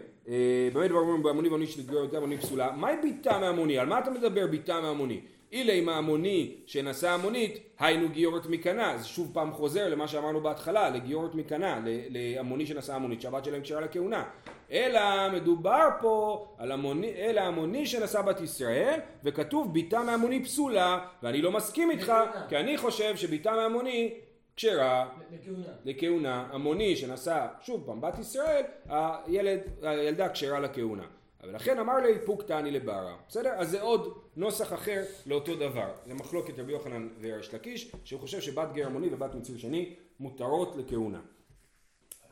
במה 0.72 0.88
דברים 0.88 1.04
אמורים 1.04 1.22
בהמוני 1.22 1.48
והמונית 1.48 1.70
שנתגיירו, 1.70 2.02
ביתם 2.02 2.14
ההמוני 2.14 2.38
פסולה. 2.38 2.72
מהי 2.72 2.96
ביתם 3.02 3.42
ההמוני? 3.42 3.78
על 3.78 3.86
מה 3.86 3.98
אתה 3.98 4.10
מדבר 4.10 4.46
ביתם 4.46 4.80
ההמוני? 4.84 5.20
אילי 5.54 5.78
עם 5.78 5.88
ההמוני 5.88 6.54
שנשא 6.66 7.10
המונית, 7.10 7.58
היינו 7.78 8.08
גיורת 8.08 8.46
מקנה. 8.46 8.98
זה 8.98 9.04
שוב 9.04 9.30
פעם 9.32 9.52
חוזר 9.52 9.88
למה 9.88 10.08
שאמרנו 10.08 10.40
בהתחלה, 10.40 10.90
לגיורת 10.90 11.34
מקנה, 11.34 11.80
להמוני 12.10 12.66
שנשא 12.66 12.94
המונית, 12.94 13.20
שהבת 13.20 13.44
שלהם 13.44 13.62
כשרה 13.62 13.80
לכהונה. 13.80 14.24
אלא 14.70 15.00
מדובר 15.32 15.88
פה 16.00 16.46
על 16.58 16.72
המוני, 16.72 17.12
אלא 17.16 17.40
המוני 17.40 17.86
שנשא 17.86 18.22
בת 18.22 18.40
ישראל, 18.40 19.00
וכתוב 19.24 19.72
ביתה 19.74 20.02
מהמוני 20.02 20.44
פסולה, 20.44 20.98
ואני 21.22 21.42
לא 21.42 21.52
מסכים 21.52 21.90
איתך, 21.90 22.12
כי 22.48 22.56
אני 22.56 22.78
חושב 22.78 23.16
שביתה 23.16 23.52
מהמוני 23.52 24.14
כשרה 24.56 25.08
לכהונה. 25.32 25.68
לכהונה, 25.84 26.46
המוני 26.52 26.96
שנשא, 26.96 27.46
שוב 27.60 27.82
פעם, 27.86 28.00
בת 28.00 28.18
ישראל, 28.18 28.62
הילד, 28.88 29.60
הילדה 29.82 30.28
כשרה 30.28 30.60
לכהונה. 30.60 31.04
ולכן 31.48 31.78
אמר 31.78 31.96
לי 31.96 32.18
פוק 32.26 32.42
תעני 32.42 32.70
לברה. 32.70 33.16
בסדר? 33.28 33.52
אז 33.56 33.70
זה 33.70 33.80
עוד 33.80 34.18
נוסח 34.36 34.72
אחר 34.72 35.04
לאותו 35.26 35.56
דבר. 35.56 35.92
זה 36.06 36.14
מחלוקת 36.14 36.58
רבי 36.58 36.72
יוחנן 36.72 37.08
וריש 37.20 37.54
לקיש, 37.54 37.92
שהוא 38.04 38.20
חושב 38.20 38.40
שבת 38.40 38.68
גר 38.72 38.86
המוני 38.86 39.14
ובת 39.14 39.34
מציר 39.34 39.58
שני 39.58 39.94
מותרות 40.20 40.76
לכהונה. 40.76 41.20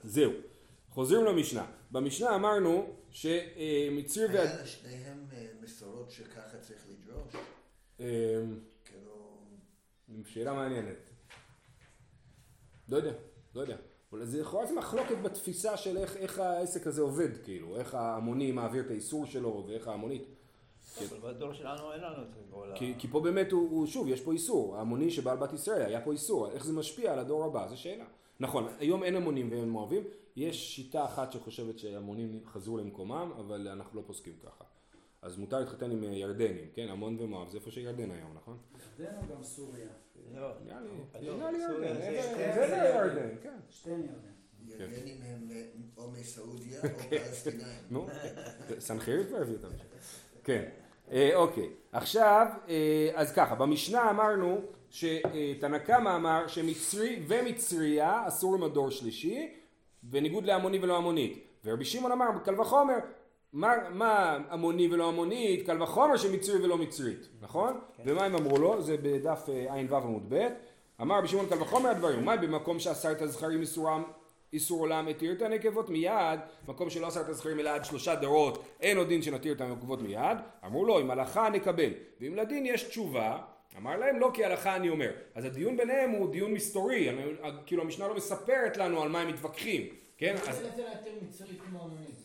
זהו. 0.04 0.32
חוזרים 0.90 1.24
למשנה. 1.24 1.66
במשנה 1.90 2.34
אמרנו 2.34 2.96
שמציר 3.10 4.28
ו... 4.32 4.40
היה 4.40 4.62
לשניהם 4.62 5.26
אה, 5.32 5.46
מסורות 5.60 6.10
שככה 6.10 6.58
צריך 6.58 6.82
לדרוש? 6.88 7.34
אמ, 8.00 8.04
כאילו... 8.84 9.38
שאלה 10.24 10.52
מעניינת. 10.52 11.10
לא 12.88 12.96
יודע. 12.96 13.12
לא 13.54 13.60
יודע. 13.60 13.76
אבל 14.12 14.24
זה 14.24 14.40
לכאורה 14.40 14.66
זה 14.66 14.74
מחלוקת 14.74 15.16
בתפיסה 15.22 15.76
של 15.76 15.96
איך, 15.96 16.16
איך 16.16 16.38
העסק 16.38 16.86
הזה 16.86 17.02
עובד, 17.02 17.28
כאילו, 17.44 17.76
איך 17.76 17.94
ההמוני 17.94 18.52
מעביר 18.52 18.82
את 18.84 18.90
האיסור 18.90 19.26
שלו 19.26 19.64
ואיך 19.66 19.88
ההמונית. 19.88 20.24
כן. 20.94 21.04
אבל 21.10 21.32
בדור 21.32 21.52
שלנו 21.52 21.92
אין 21.92 22.00
לנו 22.00 22.22
את 22.22 22.28
כל 22.50 22.72
ה... 22.72 22.76
כי, 22.76 22.94
כי 22.98 23.08
פה 23.08 23.20
באמת 23.20 23.52
הוא, 23.52 23.70
הוא, 23.70 23.86
שוב, 23.86 24.08
יש 24.08 24.20
פה 24.20 24.32
איסור. 24.32 24.76
ההמוני 24.76 25.10
שבעל 25.10 25.36
בת 25.36 25.52
ישראל, 25.52 25.82
היה 25.82 26.00
פה 26.00 26.12
איסור. 26.12 26.50
איך 26.50 26.64
זה 26.64 26.72
משפיע 26.72 27.12
על 27.12 27.18
הדור 27.18 27.44
הבא? 27.44 27.68
זו 27.68 27.80
שאלה. 27.80 28.04
נכון, 28.40 28.68
היום 28.78 29.02
אין 29.02 29.16
המונים 29.16 29.50
ואין 29.50 29.70
מואבים. 29.70 30.02
יש 30.36 30.76
שיטה 30.76 31.04
אחת 31.04 31.32
שחושבת 31.32 31.78
שהמונים 31.78 32.40
חזרו 32.46 32.78
למקומם, 32.78 33.32
אבל 33.38 33.68
אנחנו 33.68 34.00
לא 34.00 34.06
פוסקים 34.06 34.34
ככה. 34.42 34.64
אז 35.22 35.36
מותר 35.36 35.58
להתחתן 35.58 35.90
עם 35.90 36.02
ירדנים, 36.02 36.66
כן? 36.74 36.88
עמון 36.88 37.16
ומואב, 37.20 37.48
זה 37.48 37.58
איפה 37.58 37.70
שירדן 37.70 38.10
היום, 38.10 38.34
נכון? 38.34 38.56
ירדן 38.98 39.16
או 39.16 39.36
גם 39.36 39.42
סוריה? 39.42 39.88
לא. 40.42 40.52
נראה 40.64 40.80
לי, 41.20 41.26
לא, 41.26 41.38
נראה 41.80 42.10
לי 42.10 42.22
סוריה 42.22 42.88
ירדן. 42.88 43.14
זה- 43.14 43.34
כן. 43.42 43.54
שתיהן 43.70 44.00
ירדן. 44.00 44.32
ירדנים 44.66 45.16
הם 45.22 45.48
אה, 45.50 45.62
או 45.96 46.10
מסעודיה 46.10 46.80
או 46.82 46.88
פלסטינאים. 47.10 47.78
נו, 47.90 48.06
סנחריב 48.78 49.26
כבר 49.28 49.36
הביא 49.40 49.54
אותם. 49.54 49.68
כן, 50.44 50.64
אה, 51.12 51.30
אוקיי. 51.34 51.68
עכשיו, 51.92 52.46
אה, 52.68 53.10
אז 53.14 53.32
ככה, 53.32 53.54
במשנה 53.54 54.10
אמרנו 54.10 54.60
שתנא 54.90 55.78
קמא 55.78 56.16
אמר 56.16 56.46
שמצרי 56.46 57.22
ומצריה 57.28 58.28
אסור 58.28 58.54
עם 58.54 58.62
הדור 58.62 58.90
שלישי, 58.90 59.54
בניגוד 60.02 60.44
להמוני 60.44 60.78
ולא 60.78 60.96
המונית. 60.96 61.38
ורבי 61.64 61.84
שמעון 61.84 62.12
אמר, 62.12 62.26
קל 62.44 62.60
וחומר, 62.60 62.98
מה, 63.52 63.72
מה 63.90 64.38
המוני 64.48 64.88
ולא 64.92 65.08
המונית, 65.08 65.66
קל 65.66 65.82
וחומר 65.82 66.16
שמצרי 66.16 66.64
ולא 66.64 66.78
מצרית, 66.78 67.28
נכון? 67.40 67.80
ומה 68.04 68.24
הם 68.24 68.34
אמרו 68.34 68.58
לו? 68.58 68.82
זה 68.82 68.96
בדף 68.96 69.48
אה, 69.48 69.74
ע"ו 69.74 69.96
עמוד 69.96 70.34
ב', 70.34 70.48
אמר 71.00 71.18
רבי 71.18 71.28
שמעון 71.28 71.46
קל 71.46 71.62
וחומר 71.62 71.90
הדברים, 71.90 72.24
מה 72.24 72.36
במקום 72.36 72.80
שאסר 72.80 73.12
את 73.12 73.22
הזכרים 73.22 73.60
איסורם 73.60 74.02
איסור 74.52 74.80
עולם 74.80 75.08
התיר 75.08 75.32
את 75.32 75.42
הנקבות 75.42 75.90
מיד, 75.90 76.40
מקום 76.68 76.90
שלא 76.90 77.08
את 77.08 77.28
הזכרים 77.28 77.60
אלא 77.60 77.70
עד 77.70 77.84
שלושה 77.84 78.14
דורות, 78.14 78.64
אין 78.80 78.96
עוד 78.96 79.08
דין 79.08 79.22
שנתיר 79.22 79.52
את 79.52 79.60
הנקבות 79.60 80.02
מיד, 80.02 80.38
אמרו 80.66 80.84
לו 80.84 81.00
אם 81.00 81.10
הלכה 81.10 81.48
נקבל, 81.48 81.90
ואם 82.20 82.34
לדין 82.34 82.66
יש 82.66 82.84
תשובה, 82.84 83.38
אמר 83.78 83.96
להם 83.96 84.20
לא 84.20 84.30
כי 84.34 84.44
הלכה 84.44 84.76
אני 84.76 84.88
אומר, 84.88 85.10
אז 85.34 85.44
הדיון 85.44 85.76
ביניהם 85.76 86.10
הוא 86.10 86.32
דיון 86.32 86.52
מסתורי, 86.52 87.08
כאילו 87.66 87.82
המשנה 87.82 88.08
לא 88.08 88.14
מספרת 88.14 88.76
לנו 88.76 89.02
על 89.02 89.08
מה 89.08 89.20
הם 89.20 89.28
מתווכחים, 89.28 89.86
כן? 90.22 90.34
אז. 90.48 90.62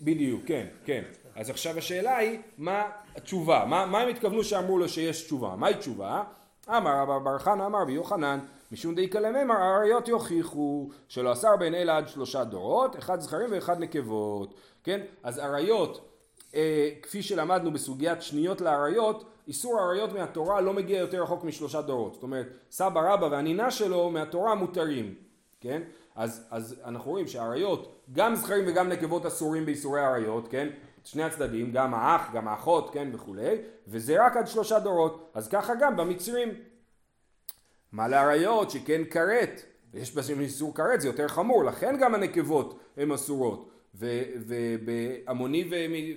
בדיוק, 0.02 0.42
כן, 0.46 0.68
כן. 0.86 1.04
אז 1.36 1.50
עכשיו 1.50 1.78
השאלה 1.78 2.18
היא, 2.18 2.40
מה 2.58 2.84
התשובה? 3.16 3.66
מה, 3.68 3.86
מה 3.86 4.02
הם 4.02 4.10
התכוונו 4.10 4.44
שאמרו 4.44 4.78
לו 4.78 4.90
שיש 4.90 5.24
תשובה? 5.24 5.56
מהי 5.56 5.74
תשובה? 5.74 6.24
אמר 6.70 7.02
רבא 7.02 7.20
בר 7.20 7.38
חנא 7.38 7.66
אמר 7.66 7.82
רבי 7.82 7.92
יוחנן, 7.92 8.40
משום 8.72 8.96
דאיקלם 8.96 9.36
אמר 9.36 9.56
האריות 9.56 10.08
יוכיחו 10.08 10.90
שלא 11.08 11.34
אסר 11.34 11.56
בין 11.60 11.76
אלה 11.76 11.98
עד 11.98 12.08
שלושה 12.08 12.44
דורות, 12.44 12.98
אחד 12.98 13.20
זכרים 13.20 13.50
ואחד 13.52 13.80
נקבות, 13.80 14.54
כן? 14.84 15.02
אז 15.24 15.40
אריות, 15.40 16.10
אה, 16.56 16.90
כפי 17.02 17.24
שלמדנו 17.24 17.72
בסוגיית 17.72 18.22
שניות 18.22 18.62
לאריות, 18.62 19.30
איסור 19.48 19.80
האריות 19.80 20.14
מהתורה 20.14 20.62
לא 20.62 20.74
מגיע 20.74 21.00
יותר 21.00 21.24
רחוק 21.24 21.44
משלושה 21.44 21.82
דורות. 21.82 22.14
זאת 22.14 22.24
אומרת, 22.24 22.48
סבא 22.72 23.14
רבא 23.14 23.26
והנינה 23.26 23.72
שלו 23.72 24.10
מהתורה 24.10 24.56
מותרים, 24.56 25.16
כן? 25.62 25.82
אז, 26.18 26.48
אז 26.52 26.82
אנחנו 26.86 27.12
רואים 27.12 27.28
שהאריות, 27.28 28.02
גם 28.14 28.36
זכרים 28.36 28.64
וגם 28.68 28.90
נקבות 28.90 29.26
אסורים 29.26 29.66
באיסורי 29.66 30.02
האריות, 30.02 30.48
כן? 30.48 30.68
שני 31.04 31.24
הצדדים, 31.24 31.72
גם 31.72 31.94
האח, 31.94 32.34
גם 32.34 32.48
האחות, 32.48 32.90
כן, 32.94 33.10
וכולי, 33.14 33.56
וזה 33.88 34.26
רק 34.26 34.38
עד 34.38 34.48
שלושה 34.48 34.80
דורות. 34.80 35.32
אז 35.34 35.48
ככה 35.48 35.74
גם 35.80 35.98
במצרים. 35.98 36.50
מה 37.92 38.08
לאריות 38.08 38.72
שכן 38.72 39.02
כרת, 39.12 39.62
ויש 39.94 40.16
בהם 40.16 40.42
איסור 40.42 40.76
כרת, 40.76 41.02
זה 41.02 41.08
יותר 41.08 41.28
חמור, 41.28 41.64
לכן 41.64 41.98
גם 42.00 42.16
הנקבות 42.16 42.80
הן 42.98 43.12
אסורות. 43.12 43.70
ובעמוני 43.94 45.70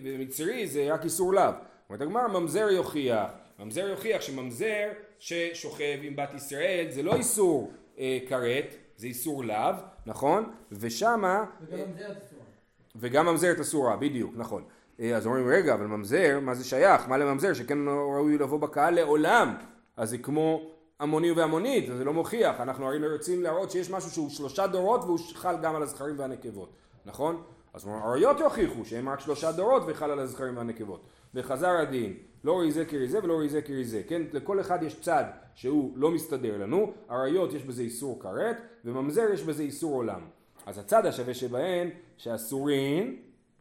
ומצרי 0.03 0.67
זה 0.67 0.93
רק 0.93 1.05
איסור 1.05 1.35
לאו. 1.35 1.53
אומרת 1.89 2.03
הגמרא, 2.03 2.29
ממזר 2.29 2.69
יוכיח. 2.71 3.31
ממזר 3.59 3.89
יוכיח 3.89 4.23
שממזר 4.23 4.89
ששוכב 5.19 5.99
עם 6.03 6.17
בת 6.17 6.35
ישראל 6.35 6.87
זה 6.89 7.03
לא 7.03 7.15
איסור 7.15 7.73
אה, 7.99 8.19
כרת, 8.29 8.75
זה 9.01 9.07
איסור 9.07 9.45
לאו, 9.45 9.75
נכון? 10.07 10.53
ושמה... 10.73 11.45
וגם 11.71 11.87
זה 11.99 12.07
אסור. 12.07 12.39
וגם 12.97 13.27
ממזרת 13.27 13.61
אסורה, 13.61 13.97
בדיוק, 13.97 14.35
נכון. 14.37 14.65
אה, 15.01 15.17
אז 15.17 15.27
אומרים, 15.27 15.49
רגע, 15.49 15.75
אבל 15.75 15.87
ממזר, 15.87 16.39
מה 16.43 16.55
זה 16.55 16.65
שייך? 16.65 17.09
מה 17.09 17.19
לממזר? 17.19 17.55
שכן 17.55 17.79
ראוי 17.89 18.39
לבוא 18.39 18.61
בקהל 18.61 18.95
לעולם. 18.95 19.55
אז 19.97 20.11
זה 20.11 20.19
כמו 20.19 20.71
המוני 21.01 21.33
והמונית, 21.33 21.87
זה 21.97 22.05
לא 22.05 22.13
מוכיח. 22.13 22.61
אנחנו 22.61 22.87
הרי 22.87 23.13
רוצים 23.13 23.43
להראות 23.43 23.71
שיש 23.71 23.91
משהו 23.91 24.11
שהוא 24.11 24.31
שלושה 24.31 24.67
דורות 24.67 25.05
והוא 25.05 25.19
חל 25.35 25.57
גם 25.63 25.77
על 25.77 25.83
הזכרים 25.83 26.19
והנקבות, 26.19 26.73
נכון? 27.07 27.43
אז 27.75 27.87
האריות 27.87 28.41
יוכיחו 28.41 28.85
שהם 28.85 29.09
רק 29.09 29.21
שלושה 29.21 29.53
דורות 29.53 29.83
וחל 29.87 30.11
על 30.11 30.19
הזכרים 30.19 30.57
והנקבות. 30.57 31.01
וחזר 31.35 31.71
הדין, 31.71 32.15
לא 32.45 32.59
ראי 32.59 32.73
זה 32.73 32.85
כראי 32.85 33.09
זה 33.09 33.19
ולא 33.23 33.39
ראי 33.39 33.49
זה 33.49 33.63
כראי 33.63 33.85
זה, 33.85 34.03
כן? 34.09 34.23
לכל 34.33 34.61
אחד 34.61 34.83
יש 34.83 35.01
צד 35.01 35.25
שהוא 35.55 35.93
לא 35.97 36.11
מסתדר 36.11 36.59
לנו, 36.59 36.93
אריות 37.11 37.53
יש 37.53 37.65
בזה 37.65 37.83
איסור 37.83 38.23
כרת, 38.23 38.57
וממזר 38.85 39.27
יש 39.33 39.43
בזה 39.43 39.63
איסור 39.63 39.95
עולם. 39.95 40.21
אז 40.67 40.79
הצד 40.79 41.07
השווה 41.07 41.35
שבהן, 41.35 41.89
שאסורין, 42.17 43.17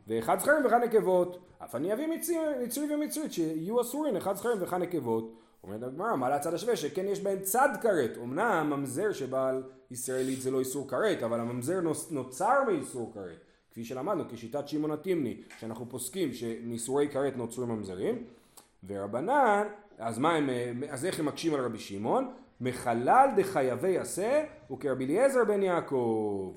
ואחד 0.08 0.40
זכרים 0.40 0.66
ואחד 0.66 0.80
נקבות. 0.84 1.40
אף 1.64 1.76
אני 1.76 1.94
אביא 1.94 2.08
מצרי, 2.08 2.36
מצרי 2.64 2.96
ומצרית 2.96 3.34
שיהיו 3.34 3.82
אסורין, 3.82 4.18
אחד 4.18 4.36
זכרים 4.36 4.62
ואחד 4.62 4.82
נקבות. 4.82 5.36
אומרת 5.64 5.84
הגמרא, 5.84 6.16
מה 6.16 6.30
לצד 6.30 6.54
השווה? 6.54 6.76
שכן 6.76 7.08
יש 7.08 7.20
בהן 7.20 7.40
צד 7.40 7.70
כרת. 7.82 8.18
אמנם 8.24 8.68
ממזר 8.70 9.12
שבעל 9.14 9.64
ישראלית 9.92 10.42
זה 10.42 10.52
לא 10.52 10.60
איסור 10.60 10.88
כרת, 10.88 11.24
אבל 11.24 11.40
הממזר 11.40 11.80
נוצר 12.12 12.64
מאיסור 12.68 13.12
כרת. 13.14 13.49
כפי 13.80 13.88
שלמדנו, 13.88 14.24
כשיטת 14.32 14.68
שמעון 14.68 14.92
התימני, 14.92 15.38
שאנחנו 15.60 15.90
פוסקים 15.90 16.34
שמאיסורי 16.34 17.10
כרת 17.10 17.38
נוצרו 17.38 17.66
ממזרים. 17.66 18.24
ורבנן, 18.88 19.68
אז 19.98 20.20
מה 20.20 20.36
הם, 20.36 20.50
אז 20.90 21.06
איך 21.06 21.20
הם 21.20 21.26
מקשים 21.26 21.54
על 21.54 21.66
רבי 21.66 21.80
שמעון? 21.80 22.34
מחלל 22.62 23.30
דחייבי 23.38 23.98
עשה 23.98 24.44
וכרבי 24.72 25.06
אליעזר 25.06 25.46
בן 25.48 25.64
יעקב. 25.64 26.54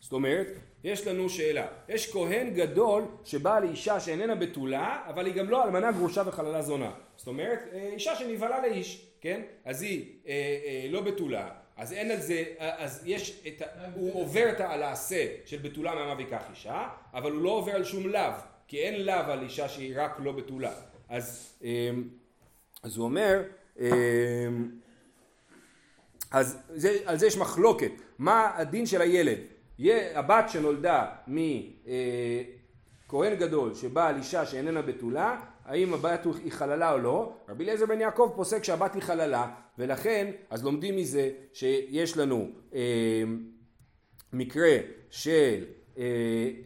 זאת 0.00 0.12
אומרת, 0.12 0.46
יש 0.84 1.06
לנו 1.06 1.28
שאלה. 1.28 1.66
יש 1.88 2.12
כהן 2.12 2.54
גדול 2.54 3.04
שבא 3.24 3.60
לאישה 3.60 4.00
שאיננה 4.00 4.34
בתולה, 4.34 5.02
אבל 5.08 5.26
היא 5.26 5.34
גם 5.34 5.50
לא 5.50 5.64
אלמנה 5.64 5.92
גרושה 5.92 6.22
וחללה 6.26 6.62
זונה. 6.62 6.90
זאת 7.16 7.26
אומרת, 7.26 7.58
אישה 7.72 8.16
שנבהלה 8.16 8.66
לאיש, 8.66 9.10
כן? 9.20 9.42
אז 9.64 9.82
היא 9.82 10.18
אה, 10.26 10.32
אה, 10.64 10.86
לא 10.90 11.00
בתולה. 11.00 11.50
אז 11.76 11.92
אין 11.92 12.10
על 12.10 12.20
זה, 12.20 12.44
אז 12.58 13.02
יש 13.06 13.42
את. 13.46 13.62
הוא 13.94 14.14
עובר 14.14 14.52
את 14.52 14.60
על 14.60 14.82
העשה 14.82 15.26
של 15.44 15.58
בתולה 15.58 15.94
מהמה 15.94 16.14
ויקח 16.18 16.42
אישה, 16.50 16.88
אבל 17.14 17.32
הוא 17.32 17.42
לא 17.42 17.50
עובר 17.50 17.72
על 17.72 17.84
שום 17.84 18.08
לאו, 18.08 18.32
כי 18.68 18.78
אין 18.78 19.04
לאו 19.04 19.14
על 19.14 19.42
אישה 19.42 19.68
שהיא 19.68 19.94
רק 19.96 20.16
לא 20.18 20.32
בתולה. 20.32 20.72
אז, 21.08 21.58
אז 22.82 22.96
הוא 22.96 23.04
אומר, 23.04 23.42
אז 26.30 26.58
זה, 26.74 26.98
על 27.04 27.18
זה 27.18 27.26
יש 27.26 27.36
מחלוקת, 27.36 27.92
מה 28.18 28.52
הדין 28.56 28.86
של 28.86 29.00
הילד? 29.00 29.38
הבת 30.14 30.44
שנולדה 30.48 31.06
מכהן 31.26 33.34
גדול 33.34 33.74
שבא 33.74 34.08
על 34.08 34.16
אישה 34.16 34.46
שאיננה 34.46 34.82
בתולה, 34.82 35.40
האם 35.64 35.94
הבת 35.94 36.26
היא 36.44 36.52
חללה 36.52 36.92
או 36.92 36.98
לא? 36.98 37.32
רבי 37.48 37.64
אליעזר 37.64 37.86
בן 37.86 38.00
יעקב 38.00 38.32
פוסק 38.36 38.64
שהבת 38.64 38.94
היא 38.94 39.02
חללה, 39.02 39.46
ולכן 39.78 40.30
אז 40.50 40.64
לומדים 40.64 40.96
מזה 40.96 41.30
שיש 41.52 42.16
לנו 42.16 42.48
אה, 42.74 43.22
מקרה 44.32 44.76
של 45.10 45.64
אה, 45.98 46.04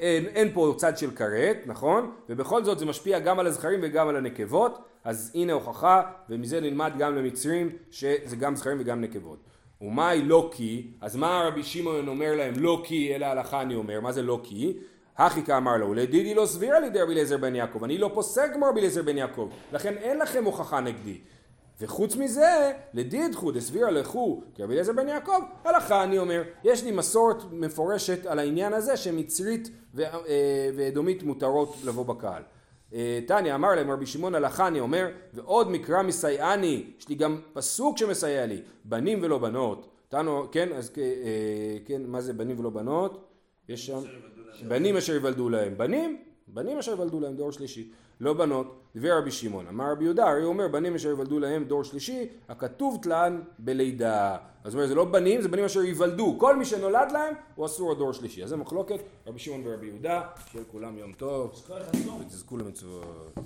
אין, 0.00 0.26
אין 0.26 0.48
פה 0.54 0.74
צד 0.76 0.98
של 0.98 1.10
כרת, 1.10 1.56
נכון? 1.66 2.12
ובכל 2.28 2.64
זאת 2.64 2.78
זה 2.78 2.86
משפיע 2.86 3.18
גם 3.18 3.38
על 3.38 3.46
הזכרים 3.46 3.80
וגם 3.82 4.08
על 4.08 4.16
הנקבות, 4.16 4.78
אז 5.04 5.32
הנה 5.34 5.52
הוכחה, 5.52 6.02
ומזה 6.28 6.60
נלמד 6.60 6.92
גם 6.98 7.16
למצרים 7.16 7.70
שזה 7.90 8.36
גם 8.36 8.56
זכרים 8.56 8.76
וגם 8.80 9.00
נקבות. 9.00 9.38
ומאי 9.80 10.22
לא 10.22 10.50
כי, 10.54 10.90
אז 11.00 11.16
מה 11.16 11.44
רבי 11.48 11.62
שמעון 11.62 12.08
אומר 12.08 12.34
להם 12.36 12.54
לא 12.56 12.82
כי 12.84 13.14
אלא 13.14 13.26
הלכה 13.26 13.62
אני 13.62 13.74
אומר, 13.74 14.00
מה 14.00 14.12
זה 14.12 14.22
לא 14.22 14.40
כי? 14.42 14.78
הכי 15.18 15.40
אמר 15.56 15.76
לו, 15.76 15.94
לדידי 15.94 16.34
לא 16.34 16.46
סביר 16.46 16.74
על 16.74 16.84
ידי 16.84 17.00
רבי 17.00 17.12
אליעזר 17.12 17.36
בן 17.36 17.54
יעקב, 17.54 17.84
אני 17.84 17.98
לא 17.98 18.10
פוסק 18.14 18.50
כמו 18.54 18.66
רבי 18.66 18.80
אליעזר 18.80 19.02
בן 19.02 19.18
יעקב, 19.18 19.48
לכן 19.72 19.94
אין 19.96 20.18
לכם 20.18 20.44
הוכחה 20.44 20.80
נגדי. 20.80 21.18
וחוץ 21.80 22.16
מזה, 22.16 22.72
לדידחו 22.94 23.50
דסבירה 23.52 23.90
לכו 23.90 24.42
כרבי 24.54 24.72
אליעזר 24.72 24.92
בן 24.92 25.08
יעקב, 25.08 25.38
הלכה 25.64 26.04
אני 26.04 26.18
אומר. 26.18 26.42
יש 26.64 26.84
לי 26.84 26.90
מסורת 26.90 27.36
מפורשת 27.52 28.26
על 28.26 28.38
העניין 28.38 28.72
הזה 28.72 28.96
שמצרית 28.96 29.70
ואדומית 30.74 31.22
מותרות 31.22 31.76
לבוא 31.84 32.04
בקהל. 32.04 32.42
תניא 33.26 33.54
אמר 33.54 33.74
להם 33.74 33.90
רבי 33.90 34.06
שמעון 34.06 34.34
הלכה 34.34 34.66
אני 34.66 34.80
אומר, 34.80 35.08
ועוד 35.34 35.70
מקרא 35.70 36.02
מסייעני, 36.02 36.84
יש 36.98 37.08
לי 37.08 37.14
גם 37.14 37.40
פסוק 37.52 37.98
שמסייע 37.98 38.46
לי, 38.46 38.62
בנים 38.84 39.18
ולא 39.22 39.38
בנות. 39.38 39.88
תנו, 40.08 40.46
כן, 40.52 40.68
אז 40.72 40.92
כן, 41.86 42.02
מה 42.06 42.20
זה 42.20 42.32
בנים 42.32 42.60
ולא 42.60 42.70
בנות? 42.70 43.28
יש 43.68 43.86
שם, 43.86 44.00
בנים 44.68 44.96
אשר 44.96 45.14
יוולדו 45.14 45.48
להם, 45.48 45.78
בנים, 45.78 46.22
בנים 46.48 46.78
אשר 46.78 46.90
יוולדו 46.90 47.20
להם, 47.20 47.36
דור 47.36 47.52
שלישי. 47.52 47.90
לא 48.20 48.32
בנות. 48.32 48.80
דבר 48.96 49.18
רבי 49.18 49.30
שמעון, 49.30 49.66
אמר 49.66 49.92
רבי 49.92 50.04
יהודה, 50.04 50.28
הרי 50.28 50.42
הוא 50.42 50.48
אומר 50.48 50.68
בנים 50.68 50.94
אשר 50.94 51.08
יוולדו 51.08 51.38
להם 51.38 51.64
דור 51.64 51.84
שלישי, 51.84 52.28
הכתוב 52.48 52.98
תלן 53.02 53.40
בלידה. 53.58 54.36
אז 54.64 54.74
הוא 54.74 54.78
אומר 54.78 54.88
זה 54.88 54.94
לא 54.94 55.04
בנים, 55.04 55.42
זה 55.42 55.48
בנים 55.48 55.64
אשר 55.64 55.80
ייוולדו, 55.80 56.36
כל 56.38 56.56
מי 56.56 56.64
שנולד 56.64 57.12
להם 57.12 57.34
הוא 57.54 57.66
אסור 57.66 57.92
הדור 57.92 58.12
שלישי. 58.12 58.42
אז 58.44 58.48
זה 58.48 58.56
מחלוקת, 58.56 59.00
רבי 59.26 59.38
שמעון 59.38 59.62
ורבי 59.64 59.86
יהודה, 59.86 60.22
שיהיה 60.50 60.64
לכולם 60.68 60.98
יום 60.98 61.12
טוב, 61.12 61.62
ותזכו 62.20 62.56
למצוות. 62.56 63.38